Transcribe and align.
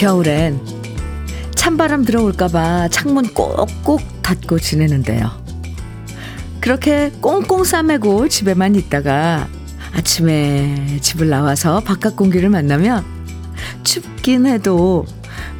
겨울엔 0.00 0.58
찬바람 1.56 2.06
들어올까봐 2.06 2.88
창문 2.88 3.34
꼭꼭 3.34 4.00
닫고 4.22 4.58
지내는데요. 4.58 5.30
그렇게 6.58 7.12
꽁꽁 7.20 7.64
싸매고 7.64 8.28
집에만 8.28 8.76
있다가 8.76 9.46
아침에 9.92 11.00
집을 11.02 11.28
나와서 11.28 11.80
바깥 11.80 12.16
공기를 12.16 12.48
만나면 12.48 13.04
춥긴 13.84 14.46
해도 14.46 15.04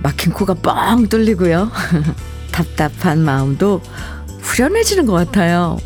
막힌 0.03 0.33
코가 0.33 0.55
뻥 0.55 1.07
뚫리고요. 1.11 1.71
답답한 2.51 3.23
마음도 3.23 3.83
후련해지는 4.41 5.05
것 5.05 5.13
같아요. 5.13 5.77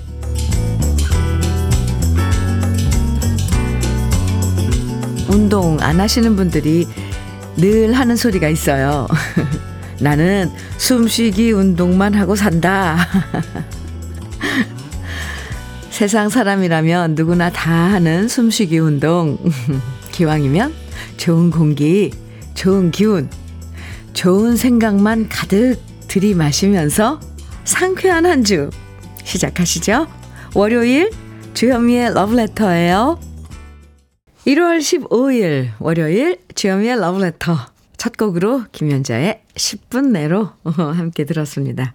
운동 5.28 5.80
안 5.80 5.98
하시는 5.98 6.36
분들이 6.36 6.86
늘 7.56 7.92
하는 7.92 8.16
소리가 8.16 8.48
있어요. 8.48 9.06
나는 10.00 10.50
숨쉬기 10.78 11.52
운동만 11.52 12.14
하고 12.14 12.36
산다. 12.36 12.98
세상 15.90 16.28
사람이라면 16.28 17.14
누구나 17.14 17.50
다 17.50 17.70
하는 17.72 18.28
숨쉬기 18.28 18.78
운동. 18.78 19.38
기왕이면 20.10 20.72
좋은 21.16 21.50
공기, 21.50 22.10
좋은 22.54 22.90
기운, 22.90 23.28
좋은 24.12 24.56
생각만 24.56 25.28
가득 25.28 25.76
들이마시면서 26.08 27.20
상쾌한 27.64 28.26
한 28.26 28.44
주 28.44 28.70
시작하시죠. 29.24 30.06
월요일 30.54 31.10
주현미의 31.54 32.14
러브레터예요. 32.14 33.18
1월 34.46 34.78
15일 34.78 35.70
월요일 35.78 36.38
주현미의 36.54 37.00
러브레터 37.00 37.56
첫 37.96 38.16
곡으로 38.16 38.64
김연자의 38.72 39.42
10분 39.54 40.10
내로 40.10 40.50
함께 40.64 41.24
들었습니다. 41.24 41.94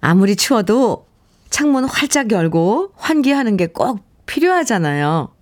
아무리 0.00 0.34
추워도 0.36 1.06
창문 1.50 1.84
활짝 1.84 2.32
열고 2.32 2.92
환기하는 2.96 3.56
게 3.56 3.66
꼭 3.66 4.06
필요하잖아요. 4.26 5.32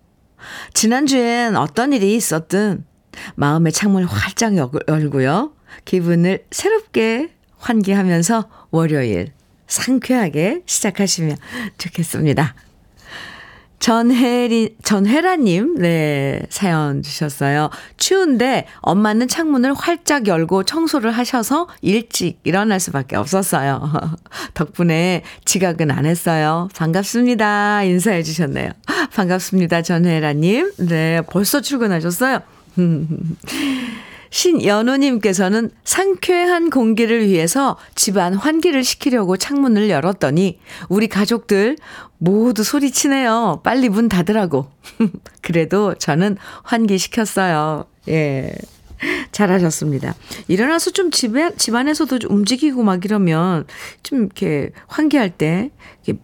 지난주엔 0.74 1.56
어떤 1.56 1.92
일이 1.92 2.14
있었든 2.16 2.84
마음의 3.36 3.72
창문을 3.72 4.06
활짝 4.06 4.56
열고요. 4.56 5.52
기분을 5.84 6.44
새롭게 6.50 7.30
환기하면서 7.58 8.48
월요일 8.70 9.32
상쾌하게 9.66 10.62
시작하시면 10.66 11.36
좋겠습니다. 11.78 12.54
전혜리, 13.78 14.76
전혜라님, 14.82 15.76
네, 15.78 16.40
사연 16.48 17.02
주셨어요. 17.02 17.68
추운데 17.98 18.66
엄마는 18.80 19.28
창문을 19.28 19.74
활짝 19.74 20.26
열고 20.26 20.62
청소를 20.62 21.10
하셔서 21.10 21.68
일찍 21.82 22.38
일어날 22.44 22.80
수밖에 22.80 23.16
없었어요. 23.16 23.92
덕분에 24.54 25.22
지각은 25.44 25.90
안 25.90 26.06
했어요. 26.06 26.68
반갑습니다. 26.74 27.82
인사해 27.82 28.22
주셨네요. 28.22 28.70
반갑습니다. 29.14 29.82
전혜라님. 29.82 30.72
네, 30.78 31.20
벌써 31.28 31.60
출근하셨어요. 31.60 32.40
신연우님께서는 34.34 35.70
상쾌한 35.84 36.68
공기를 36.68 37.28
위해서 37.28 37.76
집안 37.94 38.34
환기를 38.34 38.82
시키려고 38.82 39.36
창문을 39.36 39.88
열었더니 39.90 40.58
우리 40.88 41.06
가족들 41.06 41.76
모두 42.18 42.64
소리치네요. 42.64 43.60
빨리 43.62 43.88
문 43.88 44.08
닫으라고. 44.08 44.68
그래도 45.40 45.94
저는 45.94 46.36
환기시켰어요. 46.64 47.84
예. 48.08 48.52
잘하셨습니다. 49.30 50.16
일어나서 50.48 50.90
좀 50.90 51.12
집에, 51.12 51.54
집안에서도 51.54 52.18
좀 52.18 52.32
움직이고 52.32 52.82
막 52.82 53.04
이러면 53.04 53.66
좀 54.02 54.18
이렇게 54.18 54.72
환기할 54.88 55.30
때 55.30 55.70
이렇게 56.04 56.20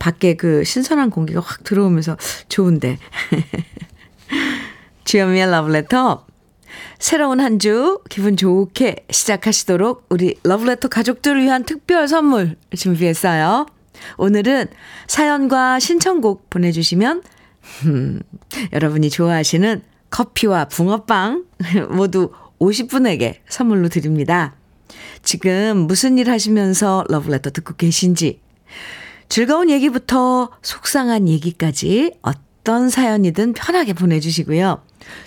밖에 0.00 0.34
그 0.34 0.64
신선한 0.64 1.10
공기가 1.10 1.38
확 1.38 1.62
들어오면서 1.62 2.16
좋은데. 2.48 2.98
주현미의 5.04 5.48
러브레터 5.48 6.26
새로운 6.98 7.40
한 7.40 7.58
주 7.58 8.00
기분 8.10 8.36
좋게 8.36 9.06
시작하시도록 9.10 10.06
우리 10.10 10.36
러브레터 10.42 10.88
가족들을 10.88 11.42
위한 11.42 11.64
특별 11.64 12.06
선물 12.06 12.56
준비했어요. 12.76 13.66
오늘은 14.18 14.66
사연과 15.08 15.78
신청곡 15.80 16.50
보내주시면 16.50 17.22
음, 17.86 18.20
여러분이 18.72 19.08
좋아하시는 19.10 19.82
커피와 20.10 20.66
붕어빵 20.66 21.44
모두 21.90 22.30
50분에게 22.60 23.36
선물로 23.48 23.88
드립니다. 23.88 24.54
지금 25.22 25.78
무슨 25.86 26.18
일 26.18 26.30
하시면서 26.30 27.04
러브레터 27.08 27.50
듣고 27.50 27.74
계신지 27.74 28.40
즐거운 29.28 29.70
얘기부터 29.70 30.50
속상한 30.62 31.26
얘기까지 31.26 32.12
어떤 32.22 32.90
사연이든 32.90 33.54
편하게 33.54 33.92
보내주시고요. 33.94 34.82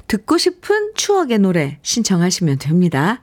듣고 0.08 0.38
싶은 0.38 0.94
추억의 0.96 1.40
노래 1.40 1.80
신청하시면 1.82 2.60
됩니다. 2.60 3.22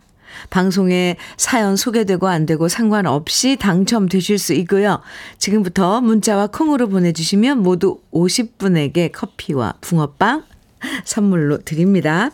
방송에 0.51 1.17
사연 1.37 1.77
소개되고 1.77 2.29
안 2.29 2.47
되고 2.47 2.69
상관없이 2.69 3.57
당첨되실 3.57 4.39
수 4.39 4.53
있고요. 4.55 5.01
지금부터 5.39 6.01
문자와 6.01 6.49
콩으로 6.49 6.89
보내주시면 6.89 7.63
모두 7.63 8.01
50분에게 8.13 9.13
커피와 9.13 9.75
붕어빵 9.81 10.45
선물로 11.05 11.59
드립니다. 11.59 12.31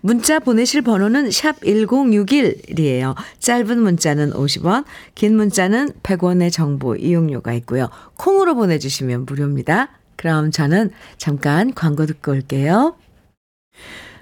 문자 0.00 0.38
보내실 0.38 0.82
번호는 0.82 1.30
샵 1.30 1.60
1061이에요. 1.60 3.14
짧은 3.40 3.78
문자는 3.78 4.32
50원, 4.32 4.84
긴 5.14 5.36
문자는 5.36 5.92
100원의 6.02 6.50
정보 6.50 6.96
이용료가 6.96 7.52
있고요. 7.54 7.90
콩으로 8.16 8.54
보내주시면 8.54 9.26
무료입니다. 9.26 9.90
그럼 10.16 10.50
저는 10.50 10.90
잠깐 11.18 11.74
광고 11.74 12.06
듣고 12.06 12.32
올게요. 12.32 12.96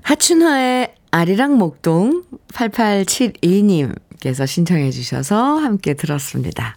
하춘화의 0.03 0.95
아리랑 1.11 1.57
목동 1.59 2.25
8872님께서 2.53 4.47
신청해 4.47 4.91
주셔서 4.91 5.59
함께 5.59 5.95
들었습니다. 5.95 6.77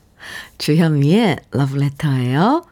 주현미의 0.58 1.38
러브레터예요. 1.52 2.64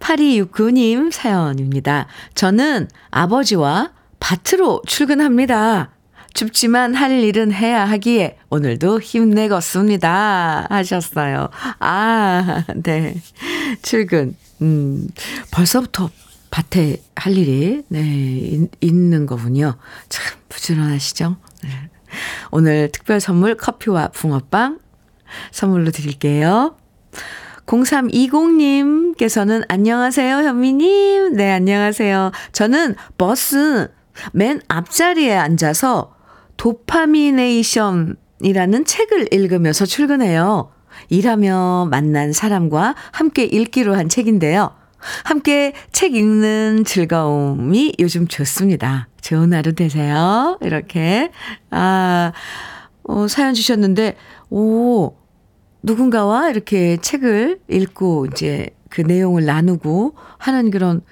8269님 0.00 1.12
사연입니다. 1.12 2.06
저는 2.34 2.88
아버지와 3.10 3.92
밭으로 4.20 4.82
출근합니다. 4.86 5.90
춥지만 6.34 6.94
할 6.94 7.24
일은 7.24 7.52
해야 7.52 7.84
하기에 7.84 8.38
오늘도 8.50 9.00
힘내겠습니다. 9.00 10.66
하셨어요. 10.70 11.48
아, 11.80 12.64
네. 12.82 13.16
출근. 13.82 14.36
음, 14.62 15.08
벌써부터 15.50 16.10
밭에 16.50 17.02
할 17.16 17.36
일이, 17.36 17.82
네, 17.88 18.00
있, 18.00 18.70
있는 18.80 19.26
거군요. 19.26 19.76
참 20.08 20.38
부지런하시죠? 20.48 21.36
네. 21.62 21.70
오늘 22.50 22.90
특별 22.90 23.20
선물 23.20 23.54
커피와 23.54 24.08
붕어빵 24.08 24.80
선물로 25.52 25.90
드릴게요. 25.90 26.76
0320님께서는 27.66 29.64
안녕하세요, 29.68 30.36
현미님. 30.36 31.34
네, 31.34 31.52
안녕하세요. 31.52 32.32
저는 32.52 32.94
버스 33.18 33.90
맨 34.32 34.60
앞자리에 34.68 35.34
앉아서 35.34 36.14
도파미네이션이라는 36.56 38.16
책을 38.86 39.28
읽으면서 39.32 39.84
출근해요. 39.86 40.72
일하며 41.10 41.88
만난 41.90 42.32
사람과 42.32 42.94
함께 43.12 43.44
읽기로 43.44 43.94
한 43.94 44.08
책인데요. 44.08 44.77
함께 45.24 45.72
책 45.92 46.14
읽는 46.14 46.84
즐거움이 46.84 47.94
요즘 47.98 48.26
좋습니다. 48.26 49.08
좋은 49.20 49.52
하루 49.52 49.74
되세요. 49.74 50.58
이렇게. 50.60 51.30
아, 51.70 52.32
어, 53.04 53.28
사연 53.28 53.54
주셨는데, 53.54 54.16
오, 54.50 55.14
누군가와 55.82 56.50
이렇게 56.50 56.96
책을 57.00 57.60
읽고 57.68 58.26
이제 58.26 58.70
그 58.90 59.00
내용을 59.02 59.44
나누고 59.44 60.14
하는 60.38 60.70
그런 60.70 61.02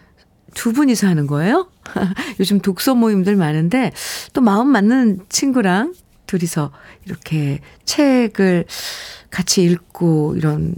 두 0.55 0.73
분이서 0.73 1.07
하는 1.07 1.27
거예요? 1.27 1.69
요즘 2.41 2.61
독서 2.61 2.95
모임들 2.95 3.37
많은데 3.37 3.93
또 4.33 4.41
마음 4.41 4.69
맞는 4.69 5.27
친구랑 5.29 5.95
둘이서 6.27 6.73
이렇게 7.05 7.61
책을 7.85 8.65
같이 9.31 9.63
읽고 9.63 10.35
이런 10.37 10.75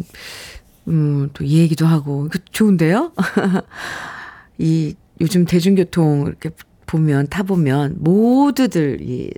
음, 0.89 1.31
또 1.35 1.45
얘기도 1.47 1.87
하고, 1.87 2.29
그 2.31 2.39
좋은데요? 2.51 3.13
이, 4.59 4.95
요즘 5.21 5.45
대중교통 5.45 6.25
이렇게 6.27 6.51
보면, 6.87 7.29
타보면, 7.29 7.97
모두들 7.99 8.99
이 9.03 9.31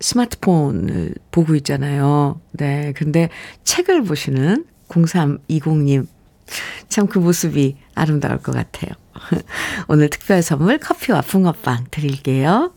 스마트폰을 0.00 1.14
보고 1.30 1.54
있잖아요. 1.56 2.40
네. 2.52 2.92
근데 2.94 3.28
책을 3.64 4.04
보시는 4.04 4.64
0320님. 4.88 6.06
참 6.88 7.06
그 7.08 7.18
모습이 7.18 7.76
아름다울 7.94 8.38
것 8.38 8.52
같아요. 8.52 8.92
오늘 9.88 10.08
특별 10.08 10.40
선물 10.42 10.78
커피와 10.78 11.20
붕어빵 11.20 11.88
드릴게요. 11.90 12.72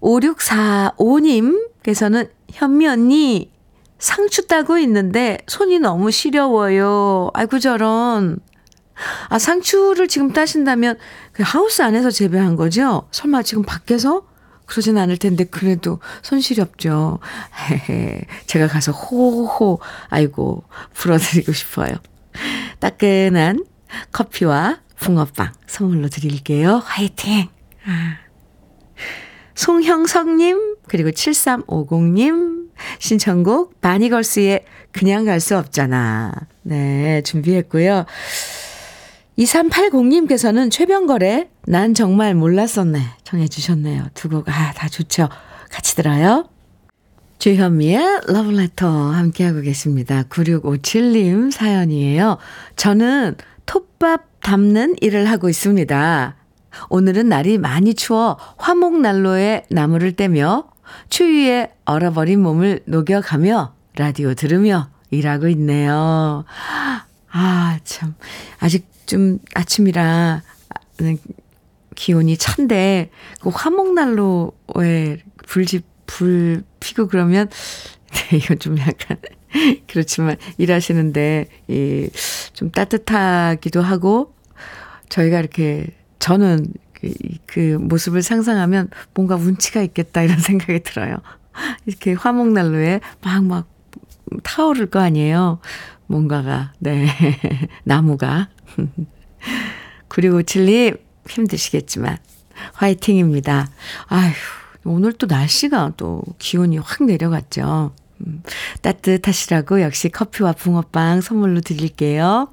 5645님께서는 0.00 2.30
현미 2.50 2.88
언니 2.88 3.50
상추 3.98 4.46
따고 4.46 4.78
있는데 4.78 5.38
손이 5.46 5.78
너무 5.80 6.10
시려워요. 6.10 7.30
아이고 7.34 7.58
저런. 7.58 8.38
아 9.28 9.38
상추를 9.38 10.08
지금 10.08 10.32
따신다면 10.32 10.98
그 11.32 11.42
하우스 11.44 11.82
안에서 11.82 12.10
재배한 12.10 12.56
거죠? 12.56 13.08
설마 13.12 13.42
지금 13.42 13.62
밖에서? 13.62 14.26
그러진 14.66 14.98
않을 14.98 15.16
텐데 15.16 15.44
그래도 15.44 15.98
손시렵죠. 16.22 17.20
헤헤. 17.70 18.20
제가 18.46 18.66
가서 18.68 18.92
호호 18.92 19.80
아이고 20.10 20.64
불어드리고 20.94 21.52
싶어요. 21.52 21.94
따끈한 22.78 23.64
커피와 24.12 24.80
붕어빵 24.96 25.52
선물로 25.66 26.08
드릴게요. 26.08 26.82
화이팅! 26.84 27.48
아. 27.86 28.16
송형석님, 29.54 30.76
그리고 30.88 31.10
7350님, 31.10 32.68
신청곡, 32.98 33.80
바니걸스의 33.80 34.64
그냥 34.92 35.24
갈 35.24 35.40
수 35.40 35.56
없잖아. 35.56 36.32
네, 36.62 37.22
준비했고요. 37.22 38.04
2380님께서는 39.38 40.70
최병걸의 40.70 41.48
난 41.66 41.94
정말 41.94 42.34
몰랐었네. 42.34 43.00
정해주셨네요. 43.24 44.08
두 44.14 44.28
곡, 44.28 44.48
아, 44.48 44.72
다 44.72 44.88
좋죠. 44.88 45.28
같이 45.70 45.94
들어요. 45.94 46.48
주현미의 47.38 48.22
러브레터 48.26 48.88
함께하고 48.88 49.60
계십니다. 49.60 50.24
9657님 50.28 51.52
사연이에요. 51.52 52.38
저는 52.74 53.36
톱밥 53.64 54.40
담는 54.40 54.96
일을 55.00 55.30
하고 55.30 55.48
있습니다. 55.48 56.34
오늘은 56.90 57.28
날이 57.28 57.58
많이 57.58 57.94
추워 57.94 58.36
화목난로에 58.56 59.66
나무를 59.70 60.12
떼며 60.12 60.64
추위에 61.10 61.72
얼어버린 61.84 62.40
몸을 62.42 62.80
녹여가며 62.86 63.74
라디오 63.96 64.34
들으며 64.34 64.90
일하고 65.10 65.48
있네요. 65.48 66.44
아, 67.30 67.78
참. 67.84 68.14
아직 68.58 68.86
좀 69.06 69.38
아침이라 69.54 70.42
기온이 71.94 72.36
찬데 72.36 73.10
그 73.40 73.50
화목난로에 73.50 75.22
불집 75.46 75.84
불 76.06 76.62
피고 76.80 77.08
그러면 77.08 77.48
네, 78.30 78.38
이건 78.38 78.58
좀 78.58 78.78
약간 78.78 79.18
그렇지만 79.86 80.36
일하시는데 80.56 81.48
이좀 81.68 82.70
따뜻하기도 82.70 83.82
하고 83.82 84.34
저희가 85.08 85.40
이렇게 85.40 85.88
저는 86.18 86.72
그, 87.00 87.12
그 87.46 87.78
모습을 87.80 88.22
상상하면 88.22 88.90
뭔가 89.14 89.36
운치가 89.36 89.82
있겠다 89.82 90.22
이런 90.22 90.38
생각이 90.40 90.80
들어요. 90.80 91.18
이렇게 91.86 92.12
화목난로에 92.12 93.00
막 93.22 93.42
막 93.42 93.78
타오를 94.42 94.86
거 94.86 95.00
아니에요. 95.00 95.60
뭔가가 96.06 96.72
네 96.78 97.06
나무가 97.84 98.48
9657님 100.08 100.98
힘드시겠지만 101.28 102.16
화이팅입니다. 102.74 103.68
아휴 104.06 104.32
오늘 104.84 105.12
또 105.12 105.26
날씨가 105.26 105.92
또 105.96 106.22
기온이 106.38 106.78
확 106.78 107.04
내려갔죠. 107.04 107.92
음, 108.26 108.42
따뜻하시라고 108.82 109.82
역시 109.82 110.08
커피와 110.08 110.52
붕어빵 110.52 111.20
선물로 111.20 111.60
드릴게요. 111.60 112.48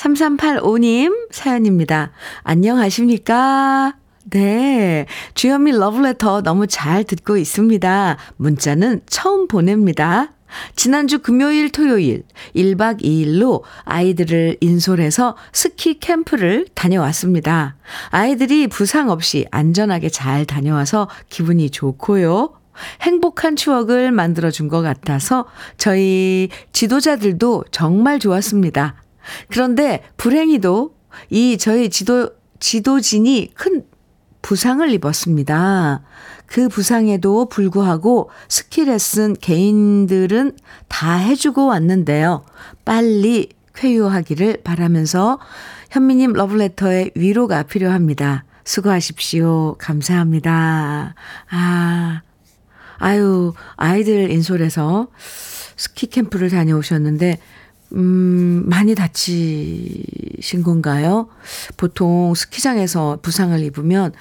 3385님 0.00 1.28
사연입니다. 1.30 2.10
안녕하십니까? 2.42 3.94
네. 4.30 5.06
주현미 5.34 5.72
러브레터 5.72 6.42
너무 6.42 6.66
잘 6.66 7.04
듣고 7.04 7.36
있습니다. 7.36 8.16
문자는 8.36 9.02
처음 9.06 9.46
보냅니다. 9.46 10.32
지난주 10.74 11.20
금요일, 11.20 11.70
토요일 11.70 12.24
1박 12.56 13.02
2일로 13.02 13.62
아이들을 13.84 14.56
인솔해서 14.60 15.36
스키 15.52 16.00
캠프를 16.00 16.66
다녀왔습니다. 16.74 17.76
아이들이 18.08 18.66
부상 18.66 19.10
없이 19.10 19.46
안전하게 19.50 20.08
잘 20.08 20.44
다녀와서 20.46 21.08
기분이 21.28 21.70
좋고요. 21.70 22.54
행복한 23.02 23.54
추억을 23.54 24.10
만들어준 24.10 24.68
것 24.68 24.80
같아서 24.80 25.46
저희 25.76 26.48
지도자들도 26.72 27.64
정말 27.70 28.18
좋았습니다. 28.18 28.96
그런데 29.48 30.02
불행히도 30.16 30.94
이 31.30 31.58
저희 31.58 31.90
지도, 31.90 32.30
지도진이 32.58 33.52
큰 33.54 33.84
부상을 34.42 34.88
입었습니다. 34.90 36.02
그 36.46 36.68
부상에도 36.68 37.48
불구하고 37.48 38.30
스키 38.48 38.84
레슨 38.84 39.34
개인들은 39.34 40.56
다 40.88 41.14
해주고 41.14 41.66
왔는데요. 41.66 42.44
빨리 42.84 43.50
쾌유하기를 43.74 44.62
바라면서 44.64 45.38
현미님 45.90 46.32
러브레터의 46.32 47.12
위로가 47.14 47.62
필요합니다. 47.62 48.44
수고하십시오. 48.64 49.76
감사합니다. 49.78 51.14
아, 51.50 52.22
아유, 52.98 53.52
아이들 53.76 54.30
인솔에서 54.30 55.08
스키 55.76 56.06
캠프를 56.08 56.50
다녀오셨는데, 56.50 57.38
음, 57.94 58.64
많이 58.66 58.94
다치신 58.94 60.62
건가요? 60.62 61.28
보통 61.76 62.34
스키장에서 62.34 63.18
부상을 63.22 63.58
입으면, 63.64 64.12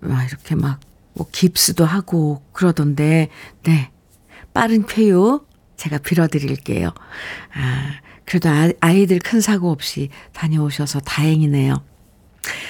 막 0.00 0.24
이렇게 0.26 0.54
막, 0.54 0.80
뭐, 1.14 1.26
깁스도 1.30 1.84
하고 1.84 2.42
그러던데, 2.52 3.28
네. 3.64 3.90
빠른 4.54 4.86
쾌유 4.86 5.44
제가 5.76 5.98
빌어드릴게요. 5.98 6.88
아, 7.54 7.90
그래도 8.24 8.48
아, 8.48 8.70
아이들 8.80 9.18
큰 9.18 9.40
사고 9.40 9.70
없이 9.70 10.10
다녀오셔서 10.32 11.00
다행이네요. 11.00 11.82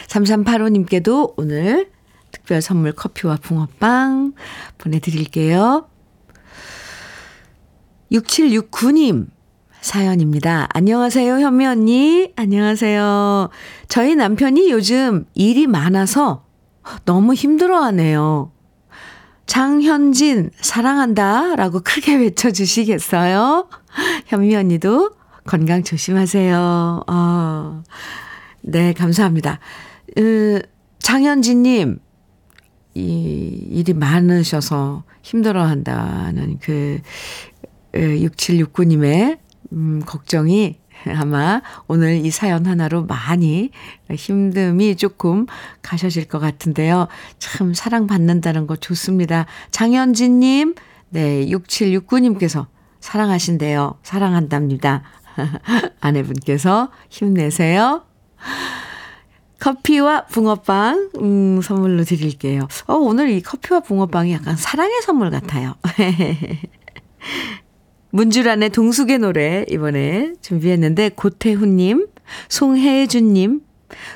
3385님께도 0.09 1.35
오늘 1.37 1.91
특별 2.31 2.61
선물 2.61 2.93
커피와 2.93 3.37
붕어빵 3.37 4.35
보내드릴게요. 4.77 5.89
6769님 8.13 9.29
사연입니다. 9.81 10.69
안녕하세요, 10.73 11.39
현미 11.39 11.67
언니. 11.67 12.33
안녕하세요. 12.37 13.49
저희 13.89 14.17
남편이 14.17 14.71
요즘 14.71 15.25
일이 15.35 15.67
많아서 15.67 16.45
너무 17.05 17.35
힘들어 17.35 17.83
하네요. 17.85 18.53
장현진, 19.47 20.51
사랑한다. 20.61 21.57
라고 21.57 21.81
크게 21.81 22.17
외쳐주시겠어요? 22.19 23.69
현미 24.27 24.55
언니도 24.57 25.13
건강 25.47 25.83
조심하세요. 25.83 27.05
어, 27.07 27.83
네, 28.61 28.93
감사합니다. 28.93 29.61
으, 30.19 30.61
장현진님, 30.99 31.99
이 32.95 33.01
일이 33.71 33.93
많으셔서 33.95 35.05
힘들어 35.23 35.65
한다는 35.65 36.59
그 36.61 36.99
6769님의 37.95 39.39
음, 39.73 40.03
걱정이 40.05 40.79
아마 41.07 41.63
오늘 41.87 42.25
이 42.25 42.31
사연 42.31 42.67
하나로 42.67 43.05
많이 43.07 43.71
힘듦이 44.11 44.99
조금 44.99 45.47
가셔질 45.83 46.27
것 46.27 46.39
같은데요. 46.39 47.09
참 47.39 47.73
사랑받는다는 47.75 48.67
거 48.67 48.77
좋습니다. 48.77 49.47
장현진님, 49.71 50.75
네, 51.11 51.47
6769님께서 51.47 52.67
사랑하신대요. 53.01 53.99
사랑한답니다. 54.03 55.03
아내분께서 56.01 56.91
힘내세요. 57.09 58.05
커피와 59.61 60.27
붕어빵, 60.27 61.11
음, 61.21 61.61
선물로 61.63 62.05
드릴게요. 62.05 62.69
어, 62.87 62.95
오늘 62.95 63.31
이 63.31 63.41
커피와 63.41 63.81
붕어빵이 63.81 64.33
약간 64.33 64.57
사랑의 64.57 65.03
선물 65.03 65.31
같아요. 65.31 65.75
문주란의 68.19 68.71
동숙의 68.71 69.21
노래 69.21 69.65
이번에 69.71 70.33
준비했는데 70.43 71.11
고태훈님, 71.11 72.09
송혜준님, 72.49 73.61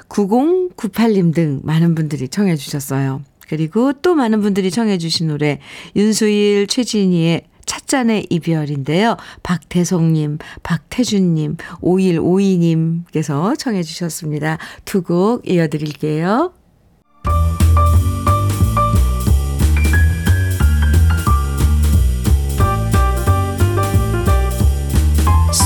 9098님 0.08 1.32
등 1.32 1.60
많은 1.62 1.94
분들이 1.94 2.26
청해 2.26 2.56
주셨어요. 2.56 3.22
그리고 3.48 3.92
또 3.92 4.16
많은 4.16 4.40
분들이 4.40 4.72
청해 4.72 4.98
주신 4.98 5.28
노래 5.28 5.60
윤수일, 5.94 6.66
최진희의 6.66 7.42
찻잔의 7.64 8.26
이별인데요. 8.28 9.18
박태성님, 9.44 10.38
박태준님, 10.64 11.58
5152님께서 11.80 13.56
청해 13.56 13.84
주셨습니다. 13.84 14.58
두 14.84 15.02
곡 15.04 15.48
이어드릴게요. 15.48 16.52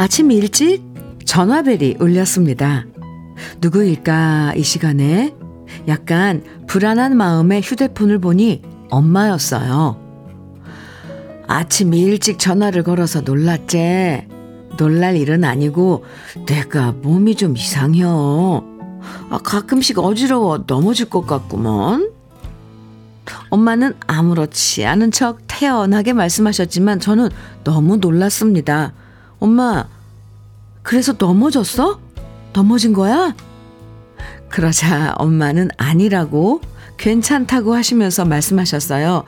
아침 0.00 0.30
일찍 0.30 0.82
전화벨이 1.26 1.96
울렸습니다. 2.00 2.86
누구일까 3.60 4.54
이 4.56 4.62
시간에 4.62 5.34
약간 5.88 6.42
불안한 6.66 7.18
마음에 7.18 7.60
휴대폰을 7.60 8.18
보니 8.18 8.62
엄마였어요. 8.88 10.00
아침 11.46 11.92
일찍 11.92 12.38
전화를 12.38 12.82
걸어서 12.82 13.20
놀랐제. 13.20 14.26
놀랄 14.78 15.16
일은 15.18 15.44
아니고 15.44 16.06
내가 16.46 16.92
몸이 16.92 17.34
좀 17.34 17.54
이상해요. 17.54 18.64
아, 19.28 19.36
가끔씩 19.36 19.98
어지러워 19.98 20.64
넘어질 20.66 21.10
것 21.10 21.26
같구먼. 21.26 22.10
엄마는 23.50 23.92
아무렇지 24.06 24.86
않은 24.86 25.10
척 25.10 25.40
태연하게 25.46 26.14
말씀하셨지만 26.14 27.00
저는 27.00 27.28
너무 27.64 27.98
놀랐습니다. 27.98 28.94
엄마, 29.40 29.88
그래서 30.82 31.14
넘어졌어? 31.18 31.98
넘어진 32.52 32.92
거야? 32.92 33.34
그러자 34.48 35.14
엄마는 35.16 35.70
아니라고 35.76 36.60
괜찮다고 36.98 37.74
하시면서 37.74 38.24
말씀하셨어요. 38.26 39.24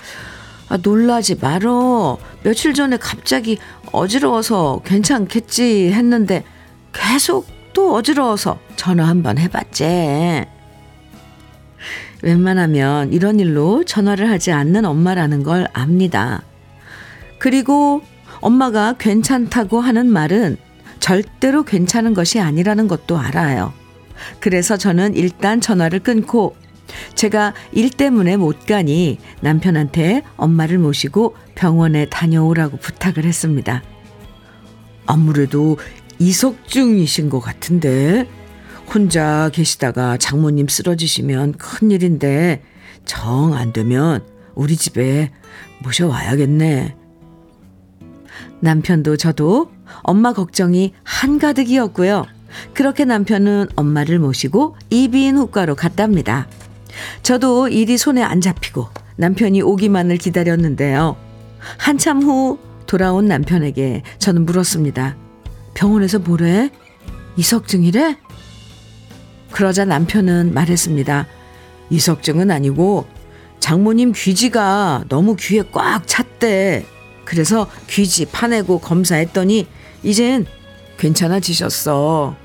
아, 0.69 0.77
놀라지 0.77 1.37
말어. 1.37 2.19
며칠 2.43 2.75
전에 2.75 2.97
갑자기 2.99 3.59
어지러워서 3.93 4.83
괜찮겠지 4.85 5.93
했는데 5.93 6.45
계속 6.93 7.47
또 7.73 7.95
어지러워서 7.95 8.59
전화 8.77 9.07
한번 9.09 9.39
해봤지. 9.39 10.45
웬만하면 12.23 13.13
이런 13.13 13.41
일로 13.41 13.85
전화를 13.85 14.31
하지 14.31 14.53
않는 14.53 14.85
엄마라는 14.85 15.43
걸 15.43 15.67
압니다. 15.73 16.43
그리고 17.39 18.03
엄마가 18.43 18.95
괜찮다고 18.99 19.81
하는 19.81 20.07
말은 20.09 20.59
절대로 21.01 21.63
괜찮은 21.63 22.13
것이 22.13 22.39
아니라는 22.39 22.87
것도 22.89 23.19
알아요. 23.19 23.73
그래서 24.41 24.77
저는 24.77 25.15
일단 25.17 25.61
전화를 25.61 26.01
끊고 26.01 26.55
제가 27.15 27.55
일 27.73 27.91
때문에 27.91 28.37
못 28.37 28.67
가니 28.67 29.19
남편한테 29.41 30.23
엄마를 30.37 30.79
모시고 30.79 31.35
병원에 31.55 32.07
다녀오라고 32.07 32.77
부탁을 32.77 33.25
했습니다. 33.25 33.83
아무래도 35.07 35.79
이석증이신 36.19 37.31
것 37.31 37.41
같은데 37.41 38.29
혼자 38.93 39.51
계시다가 39.53 40.17
장모님 40.19 40.69
쓰러지시면 40.69 41.55
큰일인데 41.55 42.63
정 43.05 43.55
안 43.55 43.73
되면 43.73 44.25
우리 44.55 44.77
집에 44.77 45.31
모셔와야겠네. 45.83 47.02
남편도 48.61 49.17
저도 49.17 49.71
엄마 50.03 50.33
걱정이 50.33 50.93
한가득이었고요. 51.05 52.27
그렇게 52.75 53.05
남편은 53.05 53.69
엄마를 53.77 54.19
모시고 54.19 54.77
이비인 54.91 55.37
후과로 55.37 55.75
갔답니다. 55.75 56.47
저도 57.23 57.69
일이 57.69 57.97
손에 57.97 58.23
안 58.23 58.41
잡히고 58.41 58.89
남편이 59.17 59.63
오기만을 59.63 60.17
기다렸는데요. 60.19 61.17
한참 61.79 62.23
후 62.23 62.59
돌아온 62.87 63.27
남편에게 63.27 64.03
저는 64.19 64.45
물었습니다. 64.45 65.17
병원에서 65.75 66.19
뭐래? 66.19 66.71
이석증이래? 67.37 68.19
그러자 69.51 69.85
남편은 69.85 70.53
말했습니다. 70.53 71.27
이석증은 71.91 72.51
아니고 72.51 73.07
장모님 73.61 74.13
귀지가 74.15 75.05
너무 75.09 75.37
귀에 75.37 75.63
꽉 75.73 76.07
찼대. 76.07 76.85
그래서 77.25 77.69
귀지 77.89 78.27
파내고 78.27 78.81
검사했더니 78.81 79.67
이젠 80.03 80.47
괜찮아지셨어. 80.99 82.37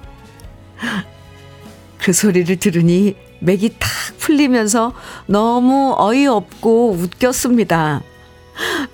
그 1.99 2.13
소리를 2.13 2.55
들으니 2.57 3.15
맥이 3.39 3.75
탁 3.79 3.89
풀리면서 4.19 4.93
너무 5.25 5.95
어이없고 5.97 6.91
웃겼습니다. 6.91 8.01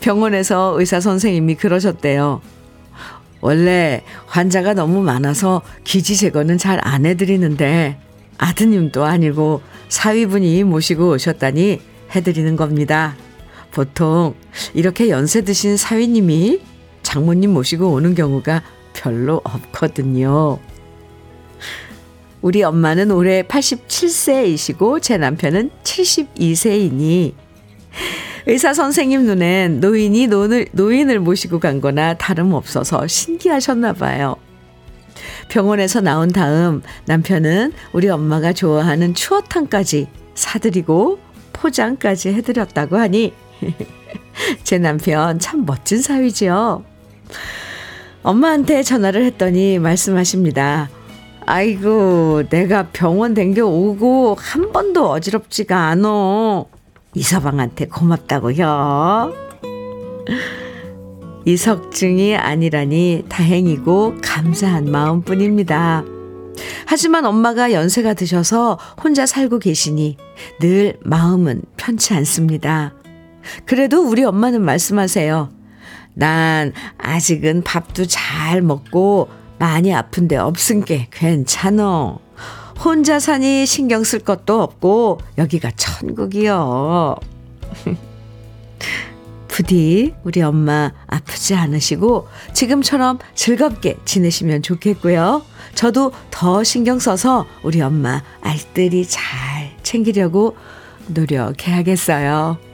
병원에서 0.02 0.76
의사 0.78 1.00
선생님이 1.00 1.56
그러셨대요. 1.56 2.42
원래 3.42 4.04
환자가 4.28 4.74
너무 4.74 5.02
많아서 5.02 5.62
기지 5.84 6.16
제거는 6.16 6.58
잘 6.58 6.80
안 6.86 7.06
해드리는데 7.06 7.98
아드님도 8.38 9.04
아니고 9.04 9.62
사위분이 9.90 10.64
모시고 10.64 11.12
오셨다니 11.12 11.82
해드리는 12.16 12.56
겁니다. 12.56 13.16
보통 13.74 14.36
이렇게 14.74 15.10
연세 15.10 15.42
드신 15.42 15.78
사위님이 15.78 16.62
장모님 17.02 17.52
모시고 17.52 17.92
오는 17.92 18.16
경우가 18.16 18.62
별로 18.94 19.42
없거든요. 19.44 20.60
우리 22.42 22.62
엄마는 22.62 23.10
올해 23.12 23.42
87세이시고 23.44 25.02
제 25.02 25.18
남편은 25.18 25.72
72세이니 25.84 27.34
의사 28.46 28.74
선생님 28.74 29.26
눈엔 29.26 29.80
노인이 29.80 30.28
노인을, 30.28 30.68
노인을 30.74 31.20
모시고 31.20 31.60
간 31.60 31.82
거나 31.82 32.14
다름없어서 32.14 33.08
신기하셨나 33.08 33.94
봐요. 33.94 34.36
병원에서 35.50 36.02
나온 36.02 36.30
다음 36.30 36.82
남편은 37.06 37.74
우리 37.94 38.10
엄마가 38.10 38.54
좋아하는 38.54 39.14
추어탕까지 39.14 40.08
사드리고 40.36 41.20
포장까지 41.54 42.30
해드렸다고 42.34 42.98
하니 42.98 43.34
제 44.64 44.78
남편 44.78 45.40
참 45.40 45.66
멋진 45.66 46.02
사위지요. 46.02 46.84
엄마한테 48.24 48.84
전화를 48.84 49.26
했더니 49.26 49.80
말씀하십니다. 49.80 50.90
아이고, 51.46 52.44
내가 52.50 52.88
병원 52.94 53.34
댕겨 53.34 53.66
오고 53.66 54.38
한 54.40 54.72
번도 54.72 55.10
어지럽지가 55.10 55.88
않어. 55.88 56.68
이서방한테 57.14 57.88
고맙다고요. 57.88 59.34
이석증이 61.46 62.38
아니라니 62.38 63.26
다행이고 63.28 64.16
감사한 64.24 64.86
마음뿐입니다. 64.86 66.06
하지만 66.86 67.26
엄마가 67.26 67.74
연세가 67.74 68.14
드셔서 68.14 68.80
혼자 69.04 69.26
살고 69.26 69.60
계시니 69.60 70.18
늘 70.60 70.98
마음은 71.04 71.64
편치 71.76 72.14
않습니다. 72.14 72.94
그래도 73.66 74.08
우리 74.08 74.24
엄마는 74.24 74.62
말씀하세요. 74.62 75.50
난 76.16 76.74
아직은 76.98 77.64
밥도 77.64 78.06
잘 78.06 78.62
먹고 78.62 79.30
많이 79.60 79.94
아픈데 79.94 80.38
없은 80.38 80.86
게 80.86 81.08
괜찮어. 81.12 82.20
혼자 82.84 83.20
사니 83.20 83.66
신경 83.66 84.04
쓸 84.04 84.20
것도 84.20 84.62
없고 84.62 85.20
여기가 85.38 85.72
천국이요. 85.76 87.16
부디 89.48 90.16
우리 90.24 90.42
엄마 90.42 90.92
아프지 91.06 91.54
않으시고 91.54 92.28
지금처럼 92.54 93.20
즐겁게 93.36 93.98
지내시면 94.04 94.64
좋겠고요. 94.64 95.44
저도 95.76 96.12
더 96.32 96.64
신경 96.64 96.98
써서 96.98 97.46
우리 97.62 97.82
엄마 97.82 98.24
알뜰히 98.42 99.06
잘 99.08 99.24
챙기려고 99.84 100.58
노력해야겠어요. 101.08 102.73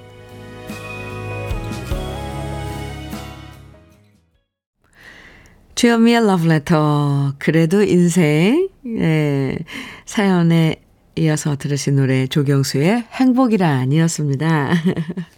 주현미의 5.80 6.28
러브레터. 6.28 7.36
그래도 7.40 7.82
인생. 7.82 8.68
예. 8.98 9.58
사연에 10.06 10.82
이어서 11.16 11.56
들으신 11.56 11.96
노래 11.96 12.28
조경수의 12.28 13.06
행복이라 13.14 13.66
아니었습니다. 13.66 14.72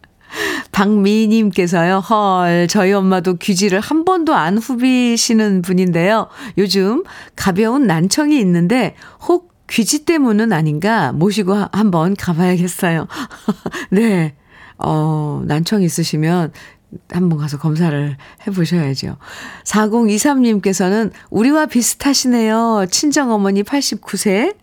박미님께서요, 0.71 1.99
헐, 1.99 2.67
저희 2.67 2.91
엄마도 2.91 3.35
귀지를 3.35 3.81
한 3.81 4.03
번도 4.03 4.33
안 4.33 4.57
후비시는 4.57 5.61
분인데요. 5.61 6.27
요즘 6.57 7.03
가벼운 7.35 7.85
난청이 7.85 8.39
있는데, 8.39 8.95
혹 9.27 9.53
귀지 9.69 10.05
때문은 10.05 10.53
아닌가 10.53 11.11
모시고 11.11 11.53
한번 11.71 12.15
가봐야겠어요. 12.15 13.07
네. 13.91 14.33
어, 14.79 15.43
난청 15.45 15.83
있으시면 15.83 16.51
한번 17.09 17.39
가서 17.39 17.57
검사를 17.57 18.17
해보셔야죠. 18.45 19.15
4023님께서는 19.65 21.11
우리와 21.29 21.67
비슷하시네요. 21.67 22.87
친정어머니 22.91 23.63
89세, 23.63 24.57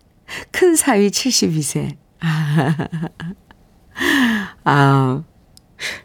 큰 0.51 0.77
사위 0.77 1.09
72세. 1.11 1.97
아, 4.65 5.23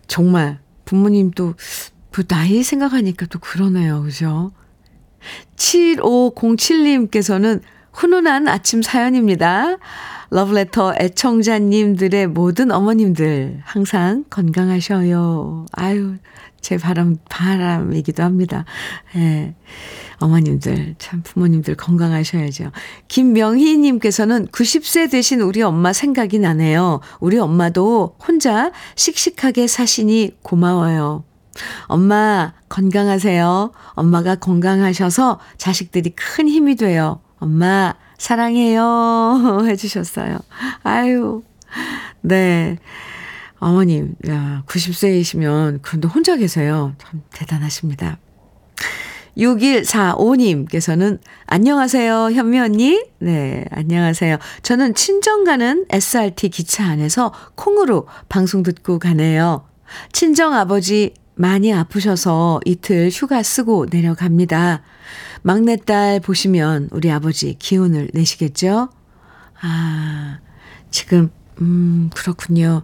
정말 0.08 0.60
부모님도 0.86 1.56
그 2.12 2.26
나이 2.28 2.64
생각하니까 2.64 3.26
또 3.28 3.40
그러네요. 3.40 4.04
그죠? 4.04 4.52
7507님께서는 5.56 7.62
훈훈한 7.94 8.48
아침 8.48 8.82
사연입니다. 8.82 9.78
러브레터 10.30 10.96
애청자님들의 11.00 12.28
모든 12.28 12.72
어머님들 12.72 13.62
항상 13.64 14.24
건강하셔요. 14.30 15.68
아유, 15.74 16.16
제 16.60 16.78
바람, 16.78 17.18
바람이기도 17.30 18.24
합니다. 18.24 18.66
예. 19.16 19.54
어머님들, 20.18 20.96
참 20.98 21.22
부모님들 21.22 21.76
건강하셔야죠. 21.76 22.72
김명희님께서는 23.10 24.48
90세 24.48 25.12
되신 25.12 25.42
우리 25.42 25.62
엄마 25.62 25.94
생각이 25.94 26.40
나네요. 26.40 27.02
우리 27.20 27.38
엄마도 27.38 28.16
혼자 28.26 28.72
씩씩하게 28.96 29.68
사시니 29.68 30.38
고마워요. 30.42 31.26
엄마 31.84 32.54
건강하세요. 32.70 33.72
엄마가 33.92 34.36
건강하셔서 34.36 35.40
자식들이 35.58 36.12
큰 36.12 36.48
힘이 36.48 36.76
돼요. 36.76 37.22
엄마 37.44 37.94
사랑해요. 38.18 39.64
해주셨어요. 39.68 40.40
아유, 40.84 41.44
네. 42.22 42.78
어머님, 43.60 44.16
야, 44.30 44.64
90세이시면, 44.66 45.80
그런데 45.82 46.08
혼자 46.08 46.38
계세요. 46.38 46.94
참 46.98 47.22
대단하십니다. 47.34 48.18
6145님께서는, 49.38 51.20
안녕하세요, 51.46 52.32
현미 52.32 52.60
언니. 52.60 53.04
네, 53.20 53.66
안녕하세요. 53.72 54.38
저는 54.62 54.96
친정 54.96 55.44
가는 55.44 55.86
SRT 55.90 56.50
기차 56.50 56.86
안에서 56.86 57.34
콩으로 57.56 58.08
방송 58.30 58.64
듣고 58.64 59.00
가네요. 59.00 59.66
친정 60.14 60.54
아버지 60.54 61.14
많이 61.36 61.74
아프셔서 61.74 62.62
이틀 62.66 63.10
휴가 63.12 63.44
쓰고 63.44 63.88
내려갑니다. 63.90 64.82
막내딸 65.44 66.22
보시면 66.22 66.90
우리 66.92 67.12
아버지 67.12 67.56
기운을 67.60 68.12
내시겠죠? 68.14 68.90
아, 69.62 70.40
지금, 70.90 71.32
음, 71.62 72.10
그렇군요. 72.16 72.84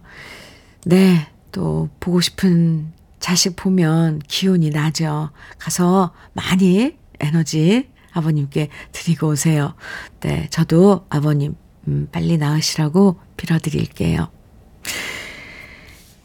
네, 0.84 1.26
또 1.52 1.88
보고 2.00 2.20
싶은 2.20 2.92
자식 3.18 3.56
보면 3.56 4.20
기운이 4.28 4.70
나죠. 4.70 5.30
가서 5.58 6.12
많이 6.34 6.96
에너지 7.18 7.88
아버님께 8.12 8.68
드리고 8.92 9.28
오세요. 9.28 9.74
네, 10.20 10.46
저도 10.50 11.06
아버님, 11.08 11.54
음, 11.88 12.08
빨리 12.12 12.36
나으시라고 12.36 13.18
빌어드릴게요. 13.36 14.30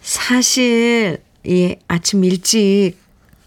사실, 0.01 1.23
이 1.45 1.75
아침 1.87 2.23
일찍 2.23 2.97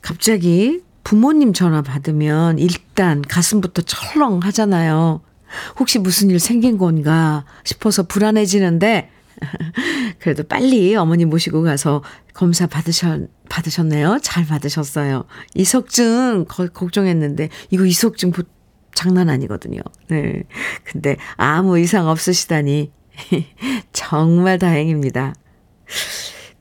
갑자기 0.01 0.83
부모님 1.05 1.53
전화 1.53 1.83
받으면 1.83 2.59
일단 2.59 3.23
가슴부터 3.23 3.83
철렁 3.83 4.41
하잖아요. 4.41 5.23
혹시 5.79 5.99
무슨 5.99 6.31
일 6.31 6.39
생긴 6.39 6.79
건가 6.79 7.45
싶어서 7.65 8.03
불안해지는데, 8.03 9.11
그래도 10.19 10.43
빨리 10.43 10.95
어머니 10.97 11.25
모시고 11.25 11.63
가서 11.63 12.03
검사 12.35 12.67
받으셨, 12.67 13.29
받으셨네요. 13.49 14.19
잘 14.23 14.47
받으셨어요. 14.47 15.25
이석증 15.55 16.47
걱정했는데, 16.47 17.49
이거 17.71 17.87
이석증 17.87 18.33
장난 18.95 19.31
아니거든요. 19.31 19.81
네. 20.09 20.43
근데 20.85 21.17
아무 21.37 21.79
이상 21.79 22.09
없으시다니, 22.09 22.91
정말 23.93 24.59
다행입니다. 24.59 25.35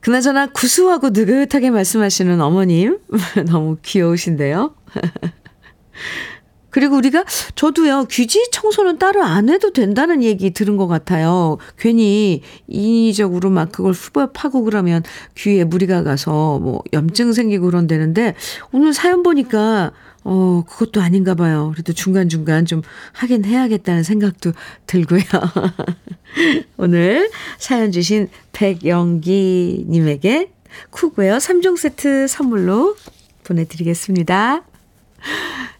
그나저나 0.08 0.46
구수하고 0.46 1.10
느긋하게 1.10 1.68
말씀하시는 1.68 2.40
어머님 2.40 2.98
너무 3.52 3.76
귀여우신데요. 3.82 4.74
그리고 6.70 6.96
우리가 6.96 7.24
저도요 7.54 8.04
귀지 8.10 8.50
청소는 8.50 8.98
따로 8.98 9.22
안 9.22 9.48
해도 9.48 9.72
된다는 9.72 10.22
얘기 10.22 10.50
들은 10.50 10.76
것 10.76 10.86
같아요. 10.86 11.58
괜히 11.78 12.42
인위적으로 12.66 13.50
막 13.50 13.72
그걸 13.72 13.92
후벼 13.92 14.32
파고 14.32 14.64
그러면 14.64 15.02
귀에 15.36 15.64
무리가 15.64 16.02
가서 16.02 16.58
뭐 16.58 16.82
염증 16.92 17.32
생기고 17.32 17.66
그런다는데 17.66 18.34
오늘 18.72 18.92
사연 18.92 19.22
보니까 19.22 19.92
어 20.24 20.62
그것도 20.68 21.00
아닌가 21.00 21.34
봐요. 21.34 21.70
그래도 21.72 21.92
중간 21.92 22.28
중간 22.28 22.66
좀 22.66 22.82
하긴 23.12 23.44
해야겠다는 23.44 24.02
생각도 24.02 24.52
들고요. 24.86 25.22
오늘 26.76 27.30
사연 27.58 27.92
주신 27.92 28.28
백영기님에게 28.52 30.50
쿠고요 30.90 31.38
3종 31.38 31.78
세트 31.78 32.26
선물로 32.28 32.96
보내드리겠습니다. 33.44 34.62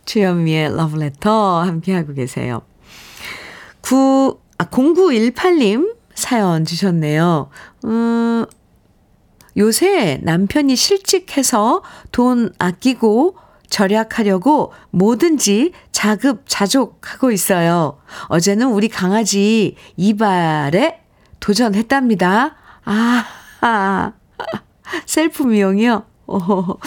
주현미의 0.09 0.75
러브레터 0.75 1.61
함께하고 1.61 2.15
계세요. 2.15 2.63
9, 3.83 4.41
아, 4.57 4.65
0918님 4.65 5.95
사연 6.15 6.65
주셨네요. 6.65 7.51
음, 7.85 8.47
요새 9.59 10.19
남편이 10.23 10.77
실직해서 10.77 11.83
돈 12.11 12.55
아끼고 12.59 13.37
절약하려고 13.69 14.73
뭐든지 14.93 15.73
자급자족하고 15.93 17.31
있어요. 17.31 18.01
어제는 18.29 18.69
우리 18.69 18.89
강아지 18.89 19.77
이발에 19.99 21.03
도전했답니다. 21.39 22.57
아, 22.87 23.27
아 23.61 24.13
셀프 25.05 25.43
미용이요? 25.43 26.05
오, 26.29 26.79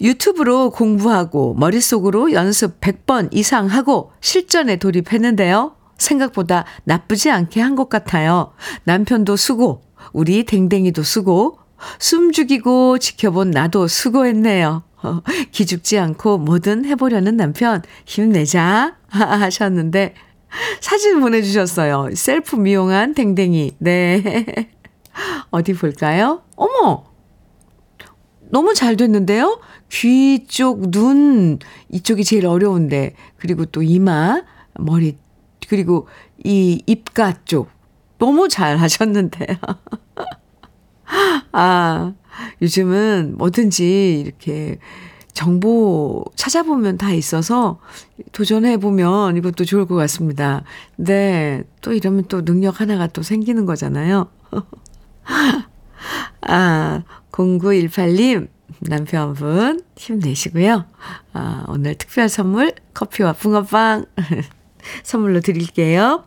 유튜브로 0.00 0.70
공부하고 0.70 1.54
머릿속으로 1.54 2.32
연습 2.32 2.80
100번 2.80 3.28
이상 3.32 3.66
하고 3.66 4.12
실전에 4.20 4.76
돌입했는데요. 4.76 5.76
생각보다 5.98 6.64
나쁘지 6.84 7.30
않게 7.30 7.60
한 7.60 7.76
것 7.76 7.88
같아요. 7.90 8.52
남편도 8.84 9.36
수고, 9.36 9.82
우리 10.12 10.44
댕댕이도 10.44 11.02
수고, 11.02 11.58
숨 11.98 12.32
죽이고 12.32 12.98
지켜본 12.98 13.50
나도 13.50 13.86
수고했네요. 13.86 14.82
어, 15.02 15.20
기죽지 15.52 15.98
않고 15.98 16.38
뭐든 16.38 16.84
해보려는 16.86 17.36
남편 17.36 17.82
힘내자 18.06 18.96
하셨는데 19.08 20.14
사진 20.80 21.20
보내주셨어요. 21.20 22.08
셀프 22.14 22.56
미용한 22.56 23.14
댕댕이. 23.14 23.72
네. 23.78 24.54
어디 25.50 25.74
볼까요? 25.74 26.42
어머! 26.56 27.09
너무 28.50 28.74
잘 28.74 28.96
됐는데요? 28.96 29.60
귀 29.90 30.44
쪽, 30.46 30.90
눈, 30.90 31.58
이쪽이 31.90 32.24
제일 32.24 32.46
어려운데, 32.46 33.14
그리고 33.36 33.64
또 33.64 33.82
이마, 33.82 34.42
머리, 34.78 35.16
그리고 35.68 36.08
이 36.44 36.82
입가 36.86 37.44
쪽. 37.44 37.70
너무 38.18 38.48
잘 38.48 38.76
하셨는데요. 38.76 39.56
아, 41.52 42.12
요즘은 42.60 43.36
뭐든지 43.38 44.20
이렇게 44.20 44.78
정보 45.32 46.24
찾아보면 46.34 46.98
다 46.98 47.12
있어서 47.12 47.80
도전해보면 48.32 49.36
이것도 49.38 49.64
좋을 49.64 49.86
것 49.86 49.94
같습니다. 49.94 50.64
네. 50.96 51.62
또 51.80 51.92
이러면 51.92 52.24
또 52.28 52.44
능력 52.44 52.80
하나가 52.80 53.06
또 53.06 53.22
생기는 53.22 53.64
거잖아요. 53.64 54.28
아, 56.42 57.02
0918님, 57.32 58.48
남편분 58.80 59.82
힘내시고요. 59.96 60.84
아, 61.32 61.64
오늘 61.68 61.96
특별 61.96 62.28
선물 62.28 62.74
커피와 62.94 63.32
붕어빵 63.34 64.06
선물로 65.04 65.40
드릴게요. 65.40 66.24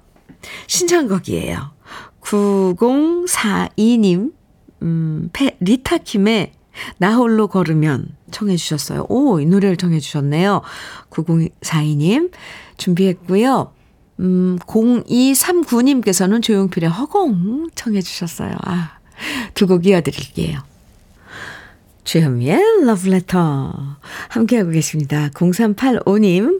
신청곡이에요. 0.67 1.71
9042님, 2.21 4.33
음, 4.81 5.29
페, 5.33 5.57
리타 5.59 5.99
킴의 5.99 6.53
나 6.97 7.15
홀로 7.15 7.47
걸으면 7.47 8.15
청해 8.31 8.55
주셨어요. 8.55 9.05
오, 9.09 9.39
이 9.39 9.45
노래를 9.45 9.77
청해 9.77 9.99
주셨네요. 9.99 10.61
9042님 11.09 12.31
준비했고요. 12.77 13.73
음, 14.19 14.57
0239님께서는 14.59 16.41
조용필의 16.41 16.89
허공 16.89 17.69
청해 17.75 18.01
주셨어요. 18.01 18.55
아, 18.63 18.97
두 19.53 19.67
곡 19.67 19.85
이어드릴게요. 19.85 20.59
주현미의 22.03 22.85
러브레터 22.85 23.97
함께하고 24.29 24.71
계십니다. 24.71 25.29
0385님 25.33 26.59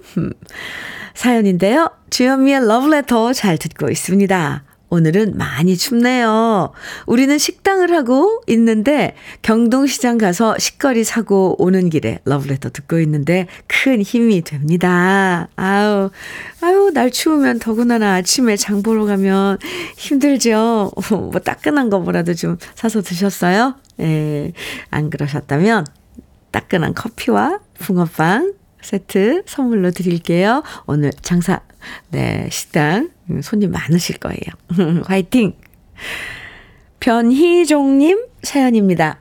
사연인데요. 1.14 1.90
주현미의 2.10 2.66
러브레터 2.68 3.34
잘 3.34 3.58
듣고 3.58 3.90
있습니다. 3.90 4.64
오늘은 4.94 5.38
많이 5.38 5.76
춥네요. 5.76 6.72
우리는 7.08 7.36
식당을 7.36 7.92
하고 7.96 8.44
있는데 8.46 9.16
경동시장 9.42 10.20
가서 10.20 10.56
식거리 10.60 11.04
사고 11.04 11.56
오는 11.58 11.90
길에 11.90 12.20
러브레터 12.26 12.70
듣고 12.70 13.00
있는데 13.00 13.48
큰 13.66 14.04
힘이 14.04 14.44
됩니다. 14.44 15.50
아우, 15.56 16.12
아유, 16.62 16.92
날 16.94 17.10
추우면 17.10 17.58
더구나 17.58 17.96
아침에 18.14 18.56
장 18.56 18.84
보러 18.84 19.06
가면 19.06 19.58
힘들죠. 19.98 20.92
뭐 21.10 21.32
따끈한 21.44 21.90
거 21.90 21.98
뭐라도 21.98 22.36
좀 22.36 22.58
사서 22.76 23.02
드셨어요? 23.02 23.74
예, 24.00 24.52
안 24.92 25.10
그러셨다면 25.10 25.88
따끈한 26.52 26.94
커피와 26.94 27.62
붕어빵 27.80 28.54
세트 28.84 29.42
선물로 29.48 29.90
드릴게요. 29.90 30.62
오늘 30.86 31.12
장사, 31.24 31.62
네, 32.12 32.48
식당 32.52 33.10
손님 33.42 33.72
많으실 33.72 34.18
거예요. 34.18 35.02
화이팅! 35.06 35.56
변희종님 37.00 38.26
사연입니다. 38.44 39.20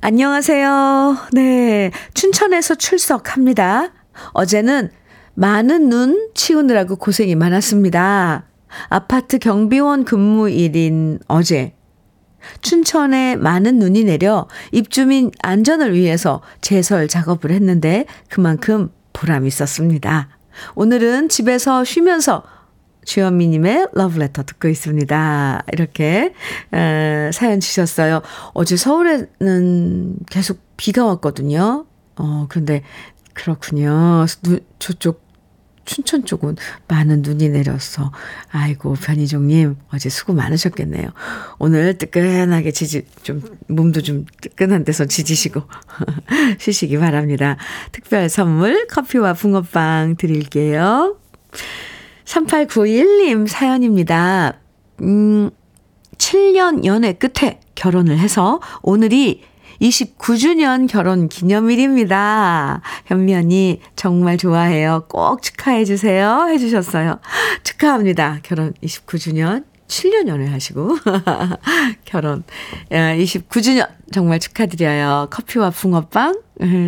안녕하세요. 0.00 1.16
네, 1.32 1.90
춘천에서 2.14 2.74
출석합니다. 2.74 3.92
어제는 4.32 4.90
많은 5.34 5.88
눈 5.88 6.30
치우느라고 6.34 6.96
고생이 6.96 7.34
많았습니다. 7.34 8.46
아파트 8.88 9.38
경비원 9.38 10.04
근무일인 10.04 11.18
어제 11.28 11.74
춘천에 12.60 13.36
많은 13.36 13.78
눈이 13.78 14.04
내려 14.04 14.48
입주민 14.72 15.30
안전을 15.42 15.94
위해서 15.94 16.42
제설 16.60 17.08
작업을 17.08 17.50
했는데 17.50 18.06
그만큼 18.28 18.90
보람 19.12 19.46
있었습니다. 19.46 20.28
오늘은 20.74 21.28
집에서 21.28 21.84
쉬면서 21.84 22.42
주현미님의 23.04 23.88
러브레터 23.92 24.44
듣고 24.44 24.68
있습니다. 24.68 25.64
이렇게 25.72 26.32
에, 26.72 27.30
사연 27.32 27.60
주셨어요. 27.60 28.22
어제 28.52 28.76
서울에는 28.76 30.16
계속 30.30 30.60
비가 30.76 31.04
왔거든요. 31.06 31.86
어, 32.16 32.46
근데 32.48 32.82
그렇군요. 33.32 34.26
눈, 34.42 34.60
저쪽 34.78 35.24
춘천 35.84 36.24
쪽은 36.24 36.56
많은 36.88 37.22
눈이 37.22 37.50
내렸어. 37.50 38.10
아이고, 38.50 38.94
변희종님, 38.94 39.76
어제 39.92 40.08
수고 40.08 40.32
많으셨겠네요. 40.32 41.10
오늘 41.58 41.98
뜨끈하게 41.98 42.70
지지, 42.70 43.06
좀, 43.22 43.42
몸도 43.68 44.00
좀 44.02 44.24
뜨끈한 44.40 44.84
데서 44.84 45.04
지지시고, 45.04 45.62
쉬시기 46.58 46.98
바랍니다. 46.98 47.56
특별 47.92 48.28
선물, 48.28 48.86
커피와 48.86 49.34
붕어빵 49.34 50.16
드릴게요. 50.16 51.18
3891님 52.24 53.46
사연입니다. 53.46 54.54
음, 55.02 55.50
7년 56.16 56.84
연애 56.84 57.12
끝에 57.12 57.60
결혼을 57.74 58.18
해서 58.18 58.60
오늘이 58.82 59.42
29주년 59.80 60.88
결혼 60.88 61.28
기념일입니다. 61.28 62.80
현미 63.06 63.34
언니 63.34 63.80
정말 63.96 64.36
좋아해요. 64.38 65.04
꼭 65.08 65.42
축하해 65.42 65.84
주세요. 65.84 66.46
해 66.48 66.58
주셨어요. 66.58 67.18
축하합니다. 67.64 68.38
결혼 68.42 68.72
29주년. 68.82 69.64
7년 69.86 70.28
연애하시고 70.28 70.96
결혼 72.06 72.42
29주년 72.90 73.86
정말 74.12 74.38
축하드려요. 74.38 75.28
커피와 75.30 75.70
붕어빵 75.70 76.40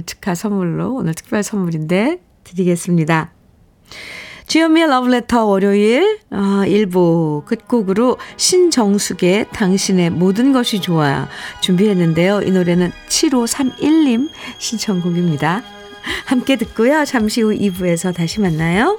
축하 0.07 0.35
선물로 0.35 0.95
오늘 0.95 1.13
특별 1.15 1.43
선물인데 1.43 2.21
드리겠습니다. 2.45 3.33
주현미의 4.47 4.87
러브레터 4.89 5.45
월요일 5.45 6.21
어, 6.31 6.63
1부 6.65 7.45
끝곡으로 7.47 8.17
신정숙의 8.37 9.49
당신의 9.53 10.11
모든 10.11 10.53
것이 10.53 10.81
좋아 10.81 11.29
준비했는데요. 11.61 12.43
이 12.43 12.51
노래는 12.53 12.93
7531님 13.09 14.31
신청곡입니다. 14.59 15.63
함께 16.27 16.57
듣고요. 16.57 17.05
잠시 17.05 17.43
후 17.43 17.51
2부에서 17.51 18.15
다시 18.15 18.41
만나요. 18.41 18.99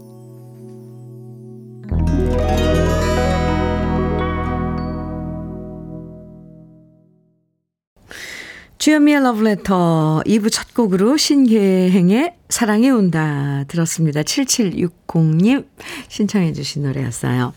주현미의 8.81 9.17
Letter 9.19 10.23
2부 10.25 10.51
첫 10.51 10.73
곡으로 10.73 11.15
신계행의 11.15 12.33
사랑이 12.49 12.89
온다 12.89 13.63
들었습니다. 13.67 14.23
7760님 14.23 15.67
신청해 16.07 16.53
주신 16.53 16.81
노래였어요. 16.81 17.53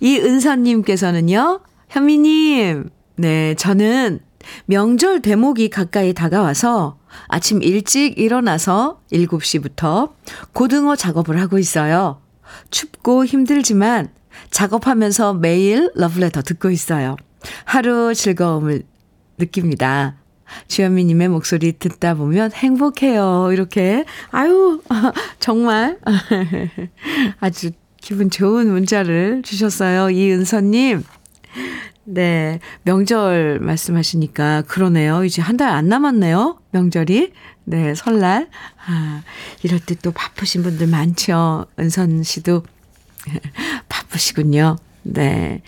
이은선님께서는요. 0.00 1.60
현미님, 1.88 2.90
네, 3.14 3.54
저는 3.54 4.18
명절 4.66 5.22
대목이 5.22 5.70
가까이 5.70 6.12
다가와서 6.12 6.98
아침 7.28 7.62
일찍 7.62 8.18
일어나서 8.18 9.02
7시부터 9.12 10.14
고등어 10.52 10.96
작업을 10.96 11.40
하고 11.40 11.60
있어요. 11.60 12.20
춥고 12.72 13.24
힘들지만 13.24 14.08
작업하면서 14.50 15.34
매일 15.34 15.92
러브레터 15.94 16.42
듣고 16.42 16.70
있어요. 16.70 17.14
하루 17.66 18.12
즐거움을 18.16 18.82
느낍니다. 19.38 20.16
주현미님의 20.68 21.28
목소리 21.28 21.72
듣다 21.78 22.14
보면 22.14 22.52
행복해요. 22.52 23.50
이렇게. 23.52 24.04
아유, 24.30 24.80
정말. 25.40 25.98
아주 27.40 27.70
기분 28.00 28.30
좋은 28.30 28.70
문자를 28.70 29.42
주셨어요. 29.42 30.10
이은서님. 30.10 31.04
네. 32.06 32.60
명절 32.82 33.60
말씀하시니까 33.60 34.62
그러네요. 34.62 35.24
이제 35.24 35.40
한 35.40 35.56
달 35.56 35.70
안 35.70 35.88
남았네요. 35.88 36.58
명절이. 36.72 37.32
네. 37.64 37.94
설날. 37.94 38.48
아, 38.86 39.22
이럴 39.62 39.80
때 39.80 39.94
또 40.02 40.10
바쁘신 40.12 40.62
분들 40.62 40.86
많죠. 40.88 41.64
은선 41.78 42.22
씨도 42.24 42.62
바쁘시군요. 43.88 44.76
네. 45.02 45.62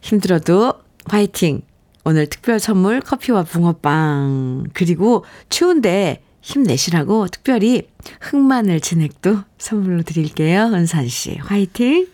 힘들어도 0.00 0.74
화이팅. 1.06 1.62
오늘 2.04 2.26
특별 2.26 2.60
선물 2.60 3.00
커피와 3.00 3.44
붕어빵. 3.44 4.66
그리고 4.74 5.24
추운데 5.48 6.22
힘내시라고 6.42 7.28
특별히 7.28 7.88
흑마늘 8.20 8.80
진액도 8.80 9.38
선물로 9.56 10.02
드릴게요. 10.02 10.70
은선 10.74 11.08
씨. 11.08 11.36
화이팅. 11.36 12.06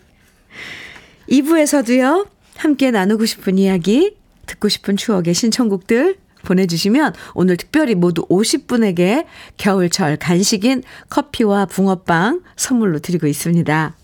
2부에서도요. 1.29 2.27
함께 2.55 2.91
나누고 2.91 3.25
싶은 3.25 3.57
이야기, 3.57 4.15
듣고 4.45 4.69
싶은 4.69 4.95
추억의 4.95 5.33
신청곡들 5.33 6.15
보내주시면 6.43 7.13
오늘 7.33 7.57
특별히 7.57 7.95
모두 7.95 8.25
50분에게 8.27 9.25
겨울철 9.57 10.17
간식인 10.17 10.83
커피와 11.09 11.65
붕어빵 11.65 12.41
선물로 12.55 12.99
드리고 12.99 13.27
있습니다. 13.27 13.95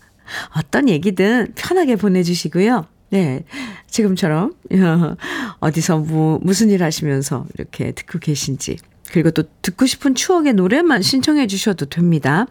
어떤 0.56 0.88
얘기든 0.88 1.52
편하게 1.56 1.96
보내주시고요. 1.96 2.86
네. 3.10 3.44
지금처럼, 3.86 4.54
어디서 5.60 5.98
뭐, 5.98 6.38
무슨 6.42 6.70
일 6.70 6.82
하시면서 6.82 7.46
이렇게 7.54 7.92
듣고 7.92 8.18
계신지 8.18 8.76
그리고 9.12 9.30
또 9.30 9.44
듣고 9.62 9.86
싶은 9.86 10.14
추억의 10.14 10.54
노래만 10.54 11.02
신청해 11.02 11.46
주셔도 11.46 11.86
됩니다. 11.86 12.46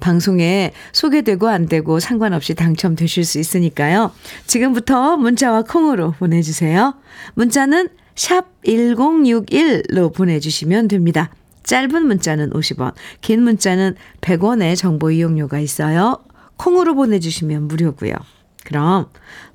방송에 0.00 0.72
소개되고 0.92 1.48
안 1.48 1.66
되고 1.66 2.00
상관없이 2.00 2.54
당첨되실 2.54 3.24
수 3.24 3.38
있으니까요. 3.38 4.12
지금부터 4.46 5.16
문자와 5.16 5.62
콩으로 5.62 6.12
보내주세요. 6.18 6.94
문자는 7.34 7.88
샵 8.14 8.46
1061로 8.64 10.12
보내주시면 10.12 10.88
됩니다. 10.88 11.30
짧은 11.62 12.06
문자는 12.06 12.50
50원, 12.50 12.92
긴 13.20 13.42
문자는 13.42 13.94
100원의 14.20 14.76
정보 14.76 15.10
이용료가 15.12 15.60
있어요. 15.60 16.18
콩으로 16.56 16.94
보내주시면 16.96 17.68
무료고요. 17.68 18.14
그럼 18.64 19.06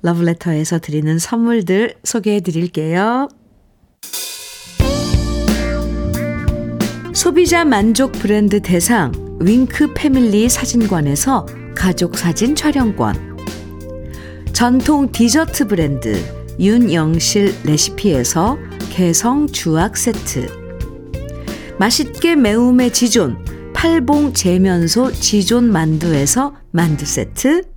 러브레터에서 0.02 0.80
드리는 0.80 1.18
선물들 1.18 1.96
소개해 2.04 2.42
드릴게요. 2.42 3.28
소비자 7.14 7.66
만족 7.66 8.12
브랜드 8.12 8.62
대상 8.62 9.12
윙크 9.40 9.94
패밀리 9.96 10.50
사진관에서 10.50 11.46
가족 11.76 12.18
사진 12.18 12.56
촬영권. 12.56 13.38
전통 14.54 15.12
디저트 15.12 15.68
브랜드 15.68 16.20
윤영실 16.60 17.54
레시피에서 17.64 18.58
개성 18.90 19.48
주악 19.48 19.98
세트. 19.98 20.48
맛있게 21.80 22.36
매움의 22.36 22.92
지존 22.92 23.38
팔봉 23.74 24.34
재면소 24.34 25.12
지존 25.12 25.72
만두에서 25.72 26.56
만두 26.72 27.06
세트 27.06 27.77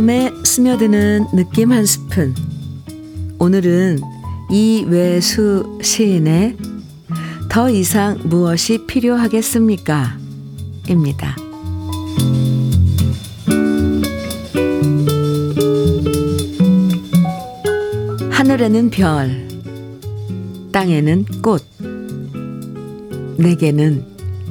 마음에 0.00 0.32
스며드는 0.44 1.26
느낌 1.34 1.72
한 1.72 1.84
스푼. 1.84 2.34
오늘은 3.38 4.00
이외수 4.50 5.78
시인의 5.82 6.56
더 7.50 7.68
이상 7.68 8.18
무엇이 8.24 8.86
필요하겠습니까? 8.86 10.16
입니다. 10.88 11.36
하늘에는 18.30 18.88
별, 18.88 19.48
땅에는 20.72 21.26
꽃, 21.42 21.62
내게는 23.36 24.06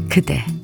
그대. 0.09 0.58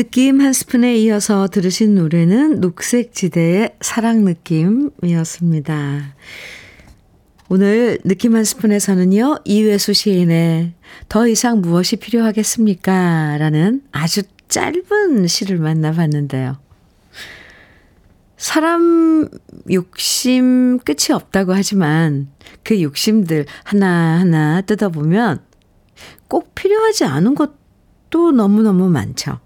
느낌 0.00 0.40
한 0.40 0.54
스푼에 0.54 0.96
이어서 0.96 1.46
들으신 1.46 1.94
노래는 1.94 2.60
녹색지대의 2.62 3.76
사랑 3.82 4.24
느낌이었습니다. 4.24 6.14
오늘 7.50 7.98
느낌 8.06 8.34
한 8.34 8.44
스푼에서는요, 8.44 9.40
이회수 9.44 9.92
시인의 9.92 10.72
더 11.10 11.28
이상 11.28 11.60
무엇이 11.60 11.96
필요하겠습니까? 11.96 13.36
라는 13.36 13.82
아주 13.92 14.22
짧은 14.48 15.26
시를 15.26 15.58
만나봤는데요. 15.58 16.56
사람 18.38 19.28
욕심 19.70 20.78
끝이 20.78 21.12
없다고 21.12 21.52
하지만 21.52 22.30
그 22.64 22.80
욕심들 22.80 23.44
하나하나 23.64 24.62
뜯어보면 24.62 25.42
꼭 26.26 26.54
필요하지 26.54 27.04
않은 27.04 27.34
것도 27.34 28.32
너무너무 28.32 28.88
많죠. 28.88 29.40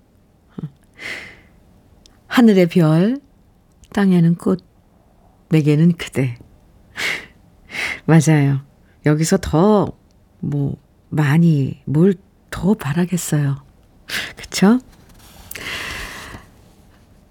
하늘의 2.34 2.66
별, 2.66 3.18
땅에는 3.92 4.34
꽃, 4.36 4.64
내게는 5.50 5.92
그대. 5.92 6.36
맞아요. 8.06 8.60
여기서 9.06 9.38
더, 9.40 9.92
뭐, 10.40 10.76
많이, 11.10 11.80
뭘 11.84 12.14
더 12.54 12.72
바라겠어요. 12.74 13.56
그쵸? 14.36 14.78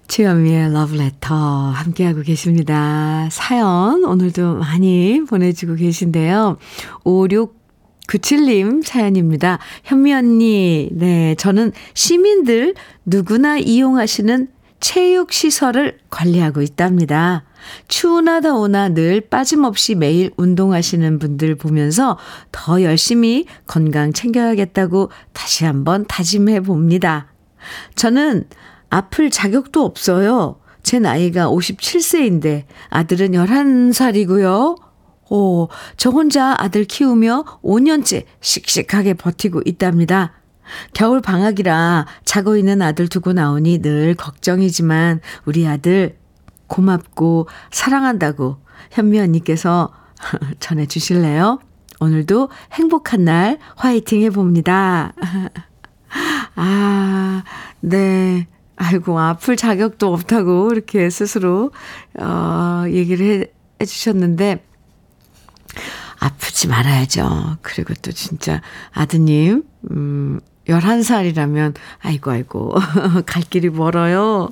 주현미의 0.09 0.73
러브레터 0.73 1.33
함께하고 1.33 2.23
계십니다. 2.23 3.29
사연 3.31 4.03
오늘도 4.03 4.55
많이 4.55 5.21
보내주고 5.27 5.75
계신데요. 5.75 6.57
5697님 7.05 8.83
사연입니다. 8.83 9.59
현미 9.85 10.13
언니, 10.13 10.89
네, 10.91 11.35
저는 11.35 11.71
시민들 11.93 12.75
누구나 13.05 13.57
이용하시는 13.57 14.49
체육시설을 14.83 15.97
관리하고 16.09 16.61
있답니다. 16.61 17.45
추우나 17.87 18.41
더우나 18.41 18.89
늘 18.89 19.21
빠짐없이 19.21 19.95
매일 19.95 20.29
운동하시는 20.35 21.19
분들 21.19 21.55
보면서 21.55 22.17
더 22.51 22.83
열심히 22.83 23.45
건강 23.65 24.11
챙겨야겠다고 24.11 25.09
다시 25.31 25.63
한번 25.63 26.05
다짐해 26.05 26.59
봅니다. 26.59 27.27
저는 27.95 28.49
아플 28.89 29.29
자격도 29.29 29.85
없어요. 29.85 30.59
제 30.83 30.99
나이가 30.99 31.47
57세인데 31.47 32.65
아들은 32.89 33.31
11살이고요. 33.31 34.77
오, 35.29 35.69
저 35.95 36.09
혼자 36.09 36.55
아들 36.59 36.83
키우며 36.83 37.61
5년째 37.63 38.25
씩씩하게 38.41 39.13
버티고 39.13 39.61
있답니다. 39.63 40.42
겨울 40.93 41.21
방학이라 41.21 42.05
자고 42.25 42.57
있는 42.57 42.81
아들 42.81 43.07
두고 43.07 43.33
나오니 43.33 43.81
늘 43.81 44.15
걱정이지만 44.15 45.21
우리 45.45 45.67
아들 45.67 46.17
고맙고 46.67 47.47
사랑한다고 47.71 48.57
현미 48.91 49.19
언니께서 49.19 49.93
전해 50.59 50.85
주실래요? 50.85 51.59
오늘도 51.99 52.49
행복한 52.73 53.23
날 53.25 53.59
화이팅 53.75 54.21
해봅니다. 54.23 55.13
아, 56.55 57.43
네. 57.79 58.47
아이고, 58.75 59.19
아플 59.19 59.55
자격도 59.55 60.11
없다고 60.11 60.71
이렇게 60.73 61.09
스스로, 61.09 61.71
어, 62.19 62.83
얘기를 62.87 63.25
해, 63.25 63.45
해 63.81 63.85
주셨는데, 63.85 64.63
아프지 66.19 66.67
말아야죠. 66.67 67.57
그리고 67.61 67.93
또 68.01 68.11
진짜 68.11 68.61
아드님, 68.91 69.63
음, 69.91 70.39
11살이라면, 70.67 71.75
아이고, 72.01 72.31
아이고, 72.31 72.75
갈 73.25 73.43
길이 73.43 73.69
멀어요. 73.69 74.49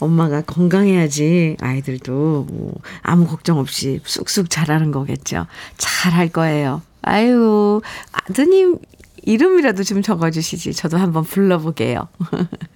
엄마가 0.00 0.42
건강해야지 0.42 1.56
아이들도 1.60 2.46
뭐 2.50 2.74
아무 3.02 3.26
걱정 3.26 3.58
없이 3.58 4.00
쑥쑥 4.04 4.48
자라는 4.50 4.92
거겠죠. 4.92 5.46
잘할 5.76 6.28
거예요. 6.28 6.82
아유, 7.02 7.80
아드님 8.12 8.78
이름이라도 9.22 9.82
좀 9.82 10.02
적어주시지. 10.02 10.72
저도 10.72 10.98
한번 10.98 11.24
불러보게요. 11.24 12.08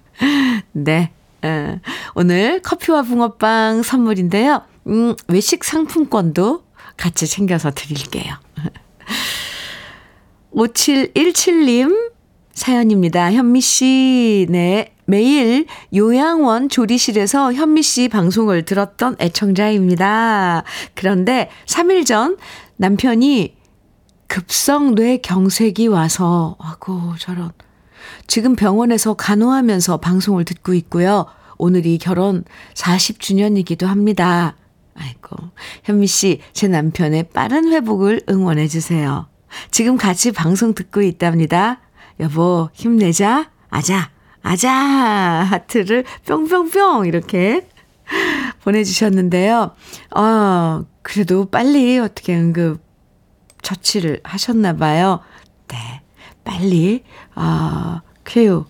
네. 0.73 1.11
어, 1.41 1.79
오늘 2.15 2.61
커피와 2.61 3.01
붕어빵 3.03 3.83
선물인데요. 3.83 4.61
음, 4.87 5.15
외식 5.27 5.63
상품권도 5.63 6.63
같이 6.97 7.27
챙겨서 7.27 7.71
드릴게요. 7.71 8.35
5717님 10.53 12.12
사연입니다. 12.53 13.31
현미 13.31 13.61
씨, 13.61 14.47
네. 14.49 14.93
매일 15.05 15.65
요양원 15.93 16.69
조리실에서 16.69 17.53
현미 17.53 17.81
씨 17.81 18.07
방송을 18.07 18.63
들었던 18.63 19.17
애청자입니다. 19.19 20.63
그런데 20.93 21.49
3일 21.65 22.05
전 22.05 22.37
남편이 22.77 23.57
급성 24.27 24.95
뇌 24.95 25.17
경색이 25.17 25.87
와서, 25.87 26.55
아고, 26.59 27.13
저런. 27.19 27.51
지금 28.27 28.55
병원에서 28.55 29.13
간호하면서 29.13 29.97
방송을 29.97 30.45
듣고 30.45 30.73
있고요. 30.73 31.25
오늘이 31.57 31.97
결혼 31.97 32.43
40주년이기도 32.73 33.85
합니다. 33.85 34.55
아이고, 34.95 35.37
현미 35.83 36.07
씨, 36.07 36.39
제 36.53 36.67
남편의 36.67 37.29
빠른 37.33 37.71
회복을 37.71 38.21
응원해 38.29 38.67
주세요. 38.67 39.27
지금 39.69 39.97
같이 39.97 40.31
방송 40.31 40.73
듣고 40.73 41.01
있답니다. 41.01 41.81
여보, 42.19 42.69
힘내자. 42.73 43.51
아자, 43.69 44.11
아자. 44.41 44.71
하트를 44.71 46.05
뿅뿅뿅 46.25 47.05
이렇게 47.05 47.67
보내주셨는데요. 48.63 49.71
어, 50.15 50.85
그래도 51.01 51.45
빨리 51.45 51.99
어떻게 51.99 52.35
응급 52.35 52.81
처치를 53.61 54.19
하셨나 54.23 54.75
봐요. 54.75 55.21
네. 55.67 55.77
빨리, 56.43 57.03
어, 57.35 58.01
쾌유, 58.25 58.65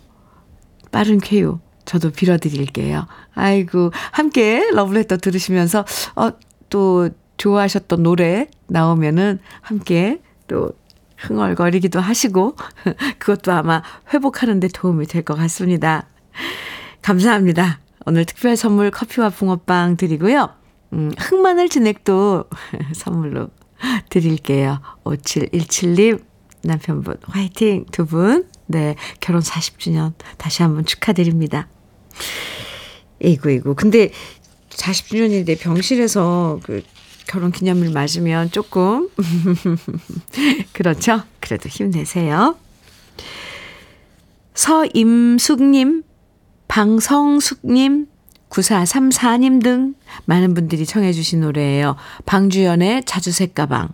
빠른 0.91 1.19
쾌유. 1.19 1.59
저도 1.85 2.11
빌어드릴게요. 2.11 3.07
아이고, 3.33 3.91
함께 4.11 4.69
러브레터 4.71 5.17
들으시면서, 5.17 5.83
어, 6.15 6.29
또 6.69 7.09
좋아하셨던 7.37 8.03
노래 8.03 8.47
나오면은 8.67 9.39
함께 9.61 10.21
또 10.47 10.71
흥얼거리기도 11.23 11.99
하시고, 11.99 12.55
그것도 13.19 13.51
아마 13.51 13.81
회복하는 14.13 14.59
데 14.59 14.67
도움이 14.67 15.07
될 15.07 15.23
것 15.23 15.35
같습니다. 15.35 16.07
감사합니다. 17.01 17.79
오늘 18.05 18.25
특별 18.25 18.55
선물 18.57 18.91
커피와 18.91 19.29
붕어빵 19.29 19.97
드리고요. 19.97 20.49
음, 20.93 21.11
흑마늘 21.17 21.69
진액도 21.69 22.45
선물로 22.93 23.49
드릴게요. 24.09 24.79
5717님, 25.03 26.21
남편분, 26.63 27.17
화이팅! 27.23 27.85
두 27.91 28.05
분, 28.05 28.47
네, 28.67 28.95
결혼 29.19 29.41
40주년 29.41 30.13
다시 30.37 30.61
한번 30.63 30.85
축하드립니다. 30.85 31.67
이구, 33.21 33.51
이구. 33.51 33.75
근데 33.75 34.11
40주년인데 34.69 35.59
병실에서 35.59 36.59
그 36.63 36.81
결혼 37.27 37.51
기념일 37.51 37.91
맞으면 37.91 38.51
조금, 38.51 39.09
그렇죠? 40.73 41.23
그래도 41.39 41.69
힘내세요. 41.69 42.57
서임숙님, 44.53 46.03
방성숙님, 46.67 48.07
9434님 48.49 49.63
등 49.63 49.95
많은 50.25 50.53
분들이 50.53 50.85
청해주신 50.85 51.41
노래예요. 51.41 51.95
방주연의 52.25 53.03
자주색 53.05 53.55
가방. 53.55 53.89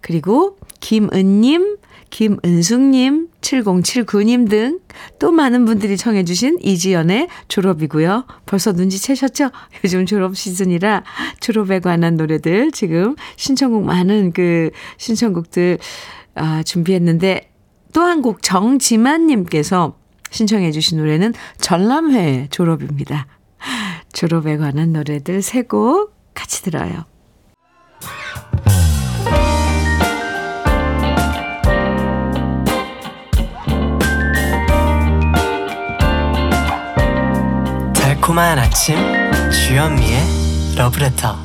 그리고 0.00 0.58
김은님, 0.80 1.78
김은숙님, 2.10 3.28
7079님 3.40 4.48
등 4.50 4.80
또 5.18 5.30
많은 5.30 5.64
분들이 5.64 5.96
청해주신 5.96 6.58
이지연의 6.62 7.28
졸업이고요. 7.48 8.26
벌써 8.46 8.72
눈치채셨죠? 8.72 9.50
요즘 9.84 10.06
졸업 10.06 10.36
시즌이라 10.36 11.04
졸업에 11.40 11.80
관한 11.80 12.16
노래들 12.16 12.72
지금 12.72 13.14
신청곡 13.36 13.84
많은 13.84 14.32
그 14.32 14.70
신청곡들 14.98 15.78
아, 16.34 16.62
준비했는데 16.62 17.50
또 17.92 18.02
한 18.02 18.20
곡 18.22 18.42
정지만님께서 18.42 19.96
신청해주신 20.30 20.98
노래는 20.98 21.32
전람회 21.60 22.48
졸업입니다. 22.50 23.26
졸업에 24.12 24.56
관한 24.56 24.92
노래들 24.92 25.40
세 25.42 25.62
곡 25.62 26.14
같이 26.34 26.62
들어요. 26.62 27.04
달콤한 38.36 38.58
아침 38.58 38.96
주현미의 39.50 40.20
러브레터 40.76 41.38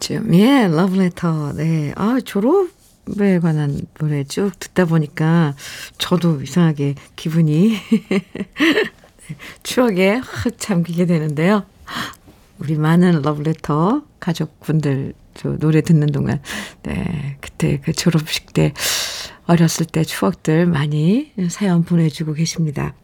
주현미의 0.00 0.74
러브레터. 0.74 1.52
네. 1.52 1.92
아, 1.94 2.18
졸업에 2.24 3.38
관한 3.42 3.78
노래 3.98 4.24
쭉 4.24 4.52
듣다 4.58 4.86
보니까 4.86 5.54
저도 5.98 6.40
이상하게 6.40 6.94
기분이 7.16 7.76
추억에 9.62 10.14
확 10.24 10.58
잠기게 10.58 11.04
되는데요. 11.04 11.66
우리 12.58 12.76
많은 12.76 13.20
러브레터 13.20 14.04
가족분들 14.20 15.12
저 15.34 15.50
노래 15.58 15.82
듣는 15.82 16.06
동안 16.06 16.40
네 16.82 17.36
그때 17.42 17.78
그 17.84 17.92
졸업식 17.92 18.54
때 18.54 18.72
어렸을 19.44 19.84
때 19.84 20.02
추억들 20.02 20.64
많이 20.64 21.32
사연 21.50 21.84
보내주고 21.84 22.32
계십니다. 22.32 22.94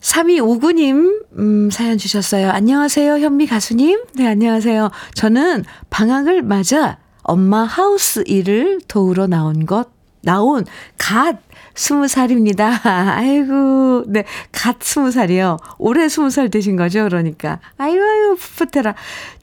3259님, 0.00 1.24
음, 1.38 1.70
사연 1.70 1.98
주셨어요. 1.98 2.50
안녕하세요, 2.50 3.18
현미 3.18 3.46
가수님. 3.46 4.00
네, 4.14 4.26
안녕하세요. 4.26 4.90
저는 5.14 5.64
방학을 5.90 6.42
맞아 6.42 6.98
엄마 7.22 7.64
하우스 7.64 8.22
일을 8.26 8.80
도우러 8.86 9.26
나온 9.26 9.66
것, 9.66 9.88
나온 10.22 10.64
갓 10.96 11.38
스무 11.74 12.08
살입니다. 12.08 12.80
아이고, 12.84 14.04
네, 14.06 14.24
갓 14.52 14.76
스무 14.80 15.10
살이요. 15.10 15.58
올해 15.78 16.08
스무 16.08 16.30
살 16.30 16.50
되신 16.50 16.76
거죠, 16.76 17.02
그러니까. 17.04 17.58
아유, 17.76 18.00
아유, 18.00 18.36
풋풋해라. 18.38 18.94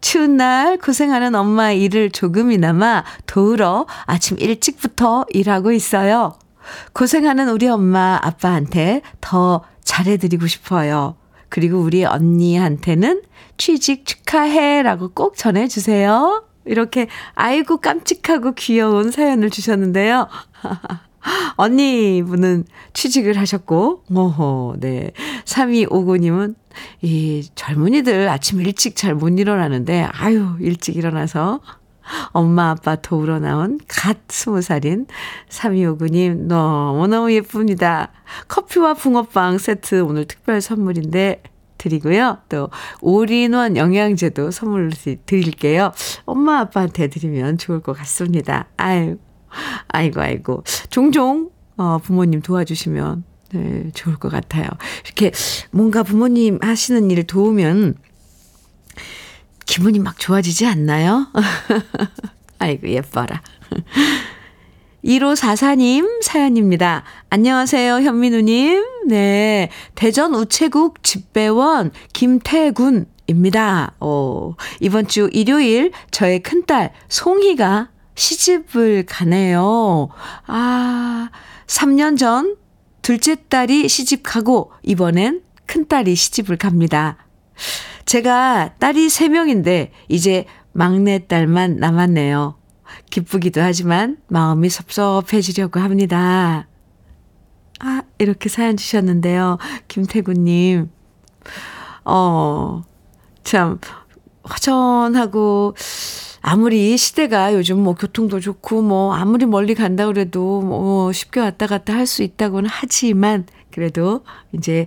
추운 0.01 0.37
날 0.37 0.77
고생하는 0.77 1.35
엄마 1.35 1.71
일을 1.71 2.09
조금이나마 2.09 3.03
도우러 3.27 3.85
아침 4.05 4.37
일찍부터 4.39 5.25
일하고 5.29 5.71
있어요. 5.71 6.37
고생하는 6.93 7.49
우리 7.49 7.67
엄마, 7.67 8.17
아빠한테 8.21 9.01
더 9.19 9.63
잘해드리고 9.83 10.47
싶어요. 10.47 11.15
그리고 11.49 11.79
우리 11.79 12.03
언니한테는 12.03 13.21
취직 13.57 14.05
축하해 14.05 14.81
라고 14.81 15.09
꼭 15.13 15.37
전해주세요. 15.37 16.45
이렇게 16.65 17.07
아이고 17.35 17.77
깜찍하고 17.77 18.53
귀여운 18.53 19.11
사연을 19.11 19.49
주셨는데요. 19.49 20.27
언니 21.55 22.21
분은 22.23 22.65
취직을 22.93 23.37
하셨고, 23.37 24.03
오호, 24.09 24.75
네. 24.79 25.11
3259님은 25.45 26.55
이 27.01 27.47
젊은이들 27.55 28.27
아침 28.27 28.59
일찍 28.61 28.95
잘 28.95 29.15
못 29.15 29.39
일어나는데, 29.39 30.07
아유, 30.11 30.55
일찍 30.59 30.97
일어나서 30.97 31.61
엄마 32.31 32.71
아빠 32.71 32.95
도우러 32.95 33.39
나온 33.39 33.79
갓 33.87 34.17
스무 34.29 34.61
살인 34.61 35.07
3259님 35.49 36.47
너무너무 36.47 37.31
예쁩니다. 37.31 38.11
커피와 38.47 38.93
붕어빵 38.93 39.57
세트 39.57 40.01
오늘 40.01 40.25
특별 40.25 40.61
선물인데 40.61 41.43
드리고요. 41.77 42.37
또 42.49 42.69
올인원 43.01 43.75
영양제도 43.77 44.51
선물로 44.51 44.91
드릴게요. 45.25 45.91
엄마 46.25 46.59
아빠한테 46.59 47.07
드리면 47.07 47.57
좋을 47.57 47.81
것 47.81 47.93
같습니다. 47.97 48.67
아유, 48.77 49.17
아이고 49.89 50.21
아이고. 50.21 50.63
종종 50.89 51.49
어, 51.75 51.97
부모님 52.01 52.41
도와주시면 52.41 53.23
네, 53.53 53.91
좋을 53.93 54.15
것 54.15 54.31
같아요. 54.31 54.67
이렇게 55.05 55.31
뭔가 55.71 56.03
부모님 56.03 56.59
하시는 56.61 57.11
일을 57.11 57.25
도우면 57.25 57.95
기분이 59.73 59.97
막 59.97 60.19
좋아지지 60.19 60.67
않나요? 60.67 61.25
아이고, 62.59 62.87
예뻐라. 62.89 63.41
1544님 65.03 66.21
사연입니다. 66.21 67.03
안녕하세요, 67.31 67.95
현민우님. 67.95 69.07
네. 69.07 69.71
대전 69.95 70.35
우체국 70.35 71.01
집배원 71.03 71.89
김태군입니다. 72.13 73.95
오, 73.99 74.53
이번 74.79 75.07
주 75.07 75.27
일요일 75.33 75.91
저의 76.11 76.43
큰딸 76.43 76.93
송희가 77.09 77.89
시집을 78.13 79.07
가네요. 79.07 80.09
아, 80.45 81.31
3년 81.65 82.19
전 82.19 82.57
둘째 83.01 83.37
딸이 83.49 83.89
시집 83.89 84.21
가고 84.21 84.71
이번엔 84.83 85.41
큰딸이 85.65 86.13
시집을 86.13 86.57
갑니다. 86.57 87.17
제가 88.05 88.75
딸이 88.79 89.07
3명인데 89.07 89.89
이제 90.09 90.45
막내딸만 90.73 91.77
남았네요. 91.77 92.55
기쁘기도 93.09 93.61
하지만 93.61 94.17
마음이 94.27 94.69
섭섭해지려고 94.69 95.79
합니다. 95.79 96.67
아, 97.79 98.01
이렇게 98.17 98.49
사연 98.49 98.77
주셨는데요. 98.77 99.57
김태구님. 99.87 100.89
어, 102.05 102.83
참, 103.43 103.79
허전하고, 104.49 105.75
아무리 106.43 106.97
시대가 106.97 107.53
요즘 107.53 107.79
뭐 107.81 107.95
교통도 107.95 108.39
좋고 108.41 108.81
뭐 108.81 109.13
아무리 109.15 109.45
멀리 109.45 109.75
간다 109.75 110.05
그래도 110.07 110.61
뭐 110.61 111.11
쉽게 111.13 111.39
왔다 111.39 111.67
갔다 111.67 111.93
할 111.93 112.05
수 112.05 112.21
있다고는 112.23 112.69
하지만 112.71 113.45
그래도 113.71 114.23
이제 114.51 114.85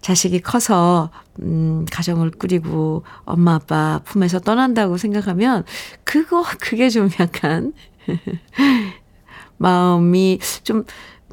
자식이 0.00 0.40
커서 0.40 1.10
음 1.40 1.84
가정을 1.90 2.30
꾸리고 2.30 3.04
엄마 3.24 3.54
아빠 3.56 4.00
품에서 4.04 4.38
떠난다고 4.40 4.96
생각하면 4.96 5.64
그거 6.04 6.44
그게 6.60 6.88
좀 6.88 7.10
약간 7.20 7.72
마음이 9.58 10.38
좀 10.64 10.84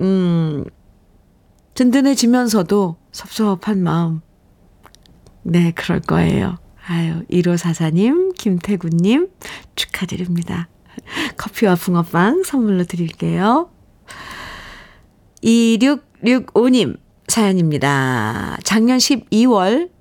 음 0.02 0.64
든든해지면서도 1.74 2.98
섭섭한 3.12 3.84
마음. 3.84 4.22
네, 5.44 5.72
그럴 5.76 6.00
거예요. 6.02 6.58
아유, 6.90 7.22
1544님, 7.30 8.36
김태구님, 8.36 9.30
축하드립니다. 9.76 10.70
커피와 11.38 11.76
붕어빵 11.76 12.42
선물로 12.44 12.84
드릴게요. 12.86 13.70
2665님, 15.44 16.98
사연입니다. 17.28 18.58
작년 18.64 18.98
12월, 18.98 19.92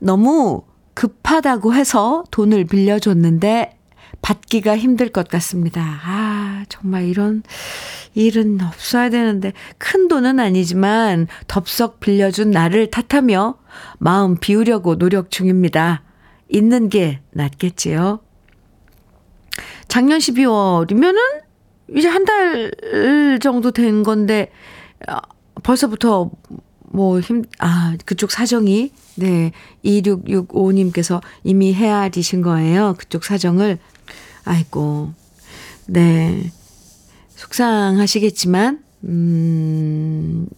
너무 0.00 0.64
급하다고 0.94 1.74
해서 1.74 2.24
돈을 2.32 2.64
빌려줬는데, 2.64 3.78
받기가 4.20 4.76
힘들 4.76 5.10
것 5.10 5.28
같습니다. 5.28 6.00
아, 6.04 6.64
정말 6.68 7.04
이런 7.04 7.44
일은 8.14 8.60
없어야 8.62 9.10
되는데, 9.10 9.52
큰 9.78 10.08
돈은 10.08 10.40
아니지만, 10.40 11.28
덥석 11.46 12.00
빌려준 12.00 12.50
나를 12.50 12.90
탓하며, 12.90 13.58
마음 13.98 14.36
비우려고 14.36 14.98
노력 14.98 15.30
중입니다. 15.30 16.02
있는 16.48 16.88
게 16.88 17.20
낫겠지요. 17.32 18.20
작년 19.88 20.18
12월이면은 20.18 21.16
이제 21.96 22.08
한 22.08 22.24
달 22.24 22.72
정도 23.40 23.70
된 23.70 24.02
건데, 24.02 24.50
아, 25.06 25.20
벌써부터 25.62 26.30
뭐 26.90 27.20
힘, 27.20 27.44
아, 27.58 27.96
그쪽 28.04 28.30
사정이, 28.30 28.92
네, 29.16 29.52
2665님께서 29.84 31.20
이미 31.44 31.72
헤아리신 31.74 32.42
거예요. 32.42 32.94
그쪽 32.98 33.24
사정을. 33.24 33.78
아이고, 34.44 35.12
네. 35.86 36.50
속상하시겠지만, 37.36 38.82
음, 39.04 40.48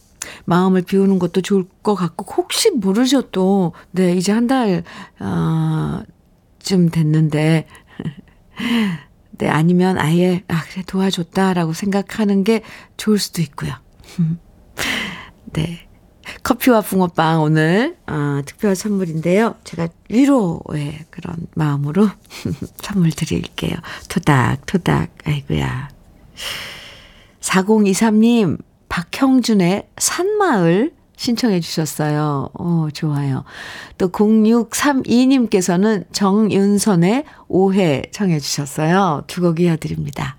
마음을 0.49 0.80
비우는 0.80 1.18
것도 1.18 1.42
좋을 1.42 1.66
것 1.82 1.94
같고, 1.94 2.24
혹시 2.34 2.70
모르죠, 2.70 3.20
또. 3.30 3.74
네, 3.90 4.14
이제 4.14 4.32
한 4.32 4.46
달, 4.46 4.82
어, 5.20 6.03
좀 6.59 6.88
됐는데. 6.88 7.66
네, 9.38 9.49
아니면 9.49 9.99
아예, 9.99 10.42
아, 10.49 10.64
그래, 10.70 10.82
도와줬다라고 10.86 11.74
생각하는 11.74 12.44
게 12.44 12.62
좋을 12.96 13.18
수도 13.18 13.42
있고요. 13.42 13.74
네. 15.53 15.86
커피와 16.42 16.80
붕어빵 16.80 17.42
오늘, 17.42 17.99
어, 18.07 18.40
특별 18.46 18.74
선물인데요. 18.74 19.57
제가 19.64 19.88
위로의 20.09 21.05
그런 21.11 21.46
마음으로 21.55 22.09
선물 22.82 23.11
드릴게요. 23.11 23.76
토닥, 24.09 24.64
토닥, 24.64 25.11
아이고야. 25.24 25.90
4023님, 27.40 28.59
박형준의 28.89 29.89
산마을 29.99 30.93
신청해 31.16 31.61
주셨어요. 31.61 32.49
어, 32.55 32.89
좋아요. 32.95 33.45
또 33.99 34.09
0632님께서는 34.11 36.05
정윤선의 36.12 37.24
오해 37.49 38.03
청해 38.12 38.39
주셨어요. 38.39 39.24
두 39.26 39.43
곡 39.43 39.61
이어드립니다. 39.61 40.36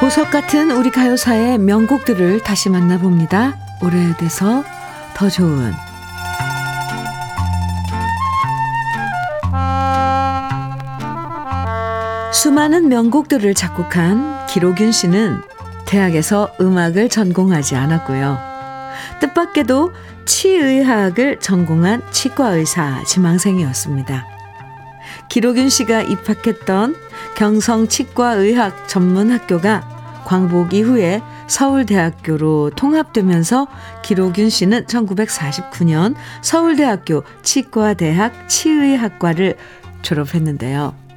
보석 0.00 0.30
같은 0.30 0.70
우리 0.70 0.90
가요사의 0.90 1.58
명곡들을 1.58 2.40
다시 2.40 2.70
만나봅니다. 2.70 3.56
오래돼서 3.82 4.64
더 5.14 5.28
좋은 5.28 5.87
수많은 12.38 12.88
명곡들을 12.88 13.52
작곡한 13.54 14.46
기록윤 14.46 14.92
씨는 14.92 15.42
대학에서 15.86 16.54
음악을 16.60 17.08
전공하지 17.08 17.74
않았고요. 17.74 18.38
뜻밖에도 19.18 19.90
치의학을 20.24 21.40
전공한 21.40 22.00
치과의사 22.12 23.02
지망생이었습니다. 23.04 24.24
기록윤 25.28 25.68
씨가 25.68 26.02
입학했던 26.02 26.94
경성치과의학 27.36 28.86
전문학교가 28.86 30.22
광복 30.24 30.74
이후에 30.74 31.20
서울대학교로 31.48 32.70
통합되면서 32.76 33.66
기록윤 34.04 34.48
씨는 34.48 34.84
1949년 34.84 36.14
서울대학교 36.42 37.24
치과대학 37.42 38.48
치의학과를 38.48 39.56
졸업했는데요. 40.02 41.07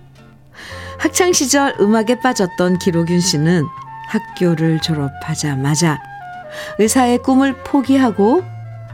학창 1.02 1.34
시절 1.34 1.74
음악에 1.80 2.20
빠졌던 2.20 2.78
기록윤 2.78 3.22
씨는 3.22 3.66
학교를 4.10 4.80
졸업하자마자 4.82 5.99
의사의 6.78 7.18
꿈을 7.24 7.64
포기하고 7.64 8.43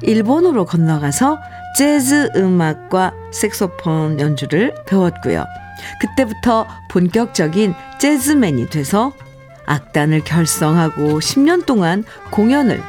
일본으로 0.01 0.66
건너가서 0.66 1.38
재즈 1.78 2.32
음악과 2.38 3.12
색소폰 3.34 4.22
연주를 4.22 4.74
배웠고요. 4.88 5.45
그때부터 5.99 6.66
본격적인 6.89 7.74
재즈맨이 7.99 8.70
돼서 8.70 9.12
악단을 9.66 10.24
결성하고 10.24 11.20
10년 11.20 11.66
동안 11.66 12.05
공연을 12.32 12.82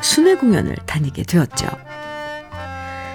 순회 0.00 0.34
공연을 0.34 0.74
다니게 0.84 1.22
되었죠. 1.22 1.68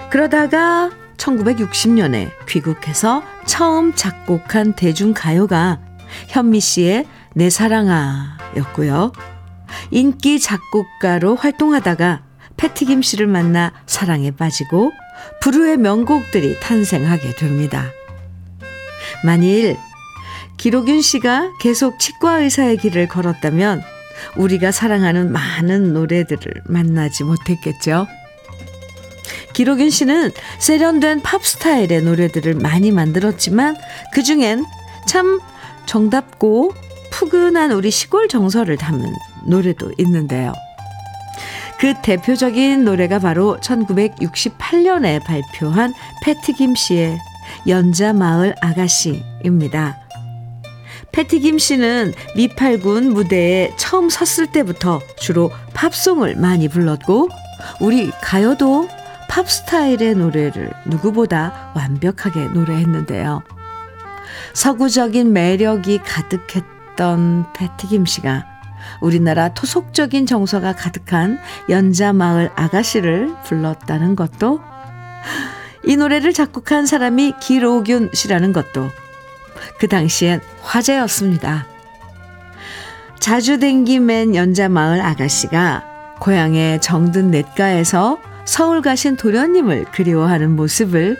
그러다가 0.09 0.89
1960년에 1.21 2.31
귀국해서 2.47 3.23
처음 3.45 3.93
작곡한 3.93 4.73
대중가요가 4.73 5.79
현미 6.27 6.59
씨의 6.59 7.05
내 7.35 7.49
사랑아 7.49 8.37
였고요. 8.57 9.11
인기 9.91 10.39
작곡가로 10.39 11.35
활동하다가 11.35 12.23
패티김 12.57 13.01
씨를 13.01 13.27
만나 13.27 13.71
사랑에 13.85 14.31
빠지고 14.31 14.91
불후의 15.41 15.77
명곡들이 15.77 16.59
탄생하게 16.59 17.35
됩니다. 17.35 17.85
만일 19.23 19.77
기록윤 20.57 21.01
씨가 21.01 21.53
계속 21.59 21.99
치과 21.99 22.39
의사의 22.39 22.77
길을 22.77 23.07
걸었다면 23.07 23.81
우리가 24.35 24.71
사랑하는 24.71 25.31
많은 25.31 25.93
노래들을 25.93 26.63
만나지 26.65 27.23
못했겠죠. 27.23 28.07
기록윤 29.53 29.89
씨는 29.89 30.31
세련된 30.59 31.21
팝 31.21 31.45
스타일의 31.45 32.01
노래들을 32.03 32.55
많이 32.55 32.91
만들었지만 32.91 33.75
그 34.13 34.23
중엔 34.23 34.65
참 35.07 35.39
정답고 35.85 36.73
푸근한 37.11 37.71
우리 37.71 37.91
시골 37.91 38.27
정서를 38.27 38.77
담은 38.77 39.13
노래도 39.45 39.91
있는데요. 39.97 40.53
그 41.79 41.93
대표적인 42.01 42.85
노래가 42.85 43.19
바로 43.19 43.57
1968년에 43.59 45.23
발표한 45.23 45.93
패티김 46.21 46.75
씨의 46.75 47.17
연자마을 47.67 48.55
아가씨입니다. 48.61 49.97
패티김 51.11 51.57
씨는 51.57 52.13
미팔군 52.35 53.13
무대에 53.13 53.73
처음 53.77 54.09
섰을 54.09 54.51
때부터 54.51 55.01
주로 55.17 55.51
팝송을 55.73 56.35
많이 56.35 56.67
불렀고 56.69 57.29
우리 57.79 58.11
가요도 58.21 58.87
팝 59.31 59.49
스타일의 59.49 60.15
노래를 60.15 60.73
누구보다 60.85 61.71
완벽하게 61.73 62.47
노래했는데요. 62.47 63.41
서구적인 64.53 65.31
매력이 65.31 65.99
가득했던 65.99 67.53
패티김 67.53 68.05
씨가 68.05 68.45
우리나라 68.99 69.53
토속적인 69.53 70.25
정서가 70.25 70.73
가득한 70.73 71.39
연자마을 71.69 72.51
아가씨를 72.55 73.33
불렀다는 73.45 74.17
것도 74.17 74.59
이 75.85 75.95
노래를 75.95 76.33
작곡한 76.33 76.85
사람이 76.85 77.35
기로균 77.39 78.09
씨라는 78.13 78.51
것도 78.51 78.89
그 79.79 79.87
당시엔 79.87 80.41
화제였습니다. 80.61 81.67
자주 83.21 83.59
댕기맨 83.59 84.35
연자마을 84.35 84.99
아가씨가 84.99 86.17
고향의 86.19 86.81
정든 86.81 87.31
냇가에서 87.31 88.17
서울 88.45 88.81
가신 88.81 89.15
도련님을 89.15 89.85
그리워하는 89.85 90.55
모습을 90.55 91.17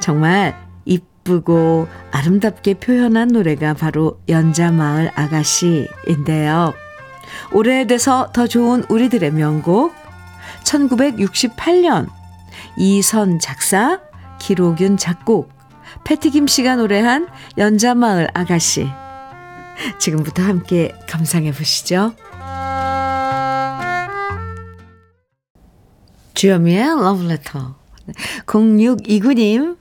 정말 0.00 0.56
입 0.84 1.12
이쁘고 1.22 1.88
아름답게 2.10 2.74
표현한 2.74 3.28
노래가 3.28 3.74
바로 3.74 4.20
연자마을 4.28 5.10
아가씨인데요. 5.14 6.74
오래돼서 7.52 8.30
더 8.32 8.46
좋은 8.46 8.84
우리들의 8.88 9.30
명곡 9.32 9.94
1968년 10.64 12.08
이선 12.76 13.38
작사 13.38 14.00
기록윤 14.38 14.96
작곡 14.96 15.50
패티김 16.04 16.46
씨가 16.46 16.76
노래한 16.76 17.28
연자마을 17.58 18.28
아가씨 18.34 18.88
지금부터 19.98 20.42
함께 20.42 20.94
감상해 21.08 21.52
보시죠. 21.52 22.14
주여미의 26.34 26.84
러브레터 26.84 27.76
0629님 28.46 29.76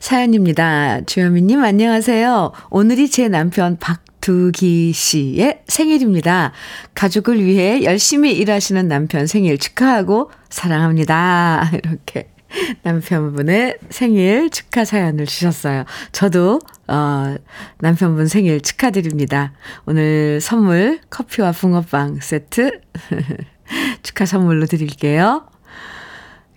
사연입니다. 0.00 1.00
주여미님 1.02 1.62
안녕하세요. 1.62 2.52
오늘이 2.70 3.10
제 3.10 3.28
남편 3.28 3.76
박두기 3.78 4.92
씨의 4.92 5.62
생일입니다. 5.66 6.52
가족을 6.94 7.42
위해 7.42 7.82
열심히 7.84 8.32
일하시는 8.32 8.86
남편 8.86 9.26
생일 9.26 9.58
축하하고 9.58 10.30
사랑합니다. 10.48 11.70
이렇게 11.74 12.28
남편분의 12.82 13.78
생일 13.90 14.50
축하 14.50 14.84
사연을 14.84 15.26
주셨어요. 15.26 15.84
저도 16.12 16.60
어, 16.86 17.36
남편분 17.80 18.28
생일 18.28 18.60
축하드립니다. 18.60 19.52
오늘 19.86 20.40
선물 20.40 21.00
커피와 21.10 21.52
붕어빵 21.52 22.20
세트 22.20 22.80
축하 24.04 24.24
선물로 24.24 24.66
드릴게요. 24.66 25.46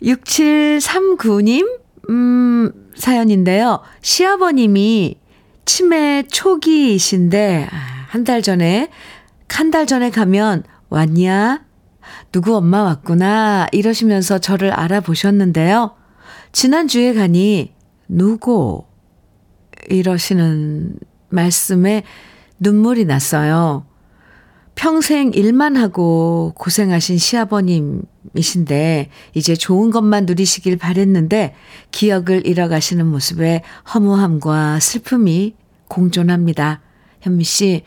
6739님 0.02 1.80
음, 2.10 2.72
사연인데요. 2.96 3.82
시아버님이 4.02 5.18
치매 5.66 6.24
초기이신데 6.24 7.68
아, 7.72 7.78
한달 8.10 8.42
전에 8.42 8.90
한 9.50 9.72
달 9.72 9.88
전에 9.88 10.12
가면 10.12 10.64
왔냐? 10.90 11.66
누구 12.32 12.56
엄마 12.56 12.84
왔구나 12.84 13.66
이러시면서 13.72 14.38
저를 14.38 14.72
알아보셨는데요. 14.72 15.96
지난주에 16.52 17.14
가니 17.16 17.74
누구 18.08 18.84
이러시는 19.90 21.00
말씀에 21.30 22.04
눈물이 22.60 23.06
났어요. 23.06 23.86
평생 24.88 25.32
일만 25.34 25.76
하고 25.76 26.54
고생하신 26.56 27.18
시아버님이신데 27.18 29.10
이제 29.34 29.56
좋은 29.56 29.90
것만 29.90 30.28
누리시길 30.28 30.78
바랬는데 30.78 31.56
기억을 31.90 32.46
잃어가시는 32.46 33.08
모습에 33.08 33.64
허무함과 33.94 34.80
슬픔이 34.80 35.56
공존합니다. 35.88 36.82
현미 37.22 37.44
씨, 37.44 37.82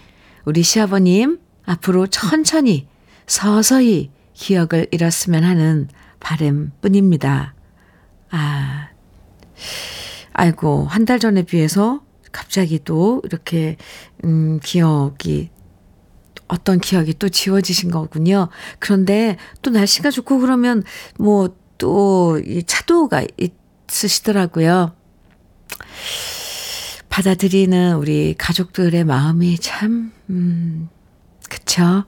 우리 0.45 0.65
시아버님 0.65 1.39
앞으로 1.65 2.09
천천히 2.09 2.89
서서히 3.25 4.11
기억을 4.35 4.89
잃었으면 4.91 5.45
하는 5.45 5.87
바램 6.19 6.73
뿐입니다. 6.81 7.55
아, 8.31 8.89
아이고, 10.33 10.87
한 10.87 11.05
달 11.05 11.21
전에 11.21 11.43
비해서 11.45 12.03
갑자기 12.33 12.81
또 12.83 13.23
이렇게, 13.25 13.77
음, 14.25 14.59
기억이 14.61 15.51
어떤 16.51 16.81
기억이 16.81 17.15
또 17.15 17.29
지워지신 17.29 17.91
거군요. 17.91 18.49
그런데 18.79 19.37
또 19.63 19.71
날씨가 19.71 20.11
좋고 20.11 20.39
그러면 20.41 20.83
뭐 21.19 21.61
또 21.81 22.39
이 22.45 22.63
차도가 22.63 23.25
있으시더라고요. 23.89 24.95
받아들이는 27.09 27.97
우리 27.97 28.35
가족들의 28.39 29.03
마음이 29.05 29.59
참, 29.59 30.13
음, 30.29 30.89
그쵸. 31.49 32.05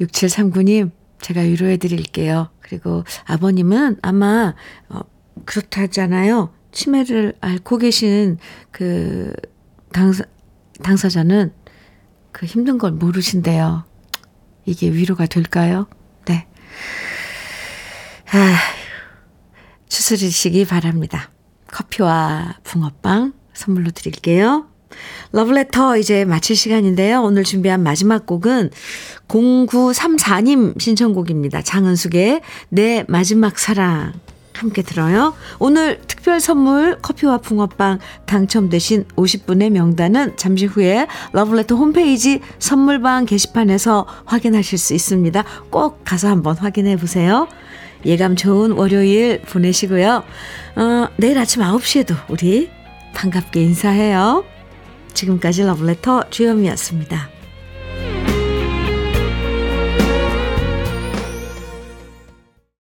6739님, 0.00 0.92
제가 1.20 1.40
위로해 1.42 1.76
드릴게요. 1.76 2.48
그리고 2.60 3.04
아버님은 3.26 3.98
아마, 4.00 4.54
어, 4.88 5.00
그렇다잖아요. 5.44 6.54
치매를 6.70 7.34
앓고 7.40 7.78
계신 7.78 8.38
그 8.70 9.34
당사, 9.92 10.24
당사자는 10.82 11.52
그 12.32 12.46
힘든 12.46 12.78
걸 12.78 12.92
모르신대요. 12.92 13.84
이게 14.64 14.90
위로가 14.90 15.26
될까요? 15.26 15.86
네. 16.24 16.46
아, 18.32 18.56
추스리시기 19.88 20.64
바랍니다. 20.64 21.30
커피와 21.68 22.58
붕어빵 22.64 23.34
선물로 23.52 23.90
드릴게요. 23.90 24.66
러브레터 25.32 25.96
이제 25.96 26.24
마칠 26.24 26.54
시간인데요. 26.54 27.22
오늘 27.22 27.44
준비한 27.44 27.82
마지막 27.82 28.26
곡은 28.26 28.70
0934님 29.28 30.80
신청곡입니다. 30.80 31.62
장은숙의 31.62 32.42
내 32.68 33.04
마지막 33.08 33.58
사랑 33.58 34.12
함께 34.62 34.82
들어요. 34.82 35.34
오늘 35.58 36.00
특별 36.06 36.40
선물 36.40 36.98
커피와 37.02 37.38
붕어빵 37.38 37.98
당첨되신 38.26 39.06
50분의 39.16 39.70
명단은 39.70 40.36
잠시 40.36 40.66
후에 40.66 41.06
러브레터 41.32 41.74
홈페이지 41.74 42.40
선물방 42.58 43.26
게시판에서 43.26 44.06
확인하실 44.24 44.78
수 44.78 44.94
있습니다. 44.94 45.44
꼭 45.70 46.04
가서 46.04 46.28
한번 46.28 46.56
확인해 46.56 46.96
보세요. 46.96 47.48
예감 48.06 48.36
좋은 48.36 48.72
월요일 48.72 49.42
보내시고요. 49.42 50.22
어, 50.76 51.08
내일 51.16 51.38
아침 51.38 51.62
9시에도 51.62 52.14
우리 52.28 52.70
반갑게 53.14 53.60
인사해요. 53.62 54.44
지금까지 55.12 55.64
러브레터 55.64 56.30
주현미였습니다. 56.30 57.41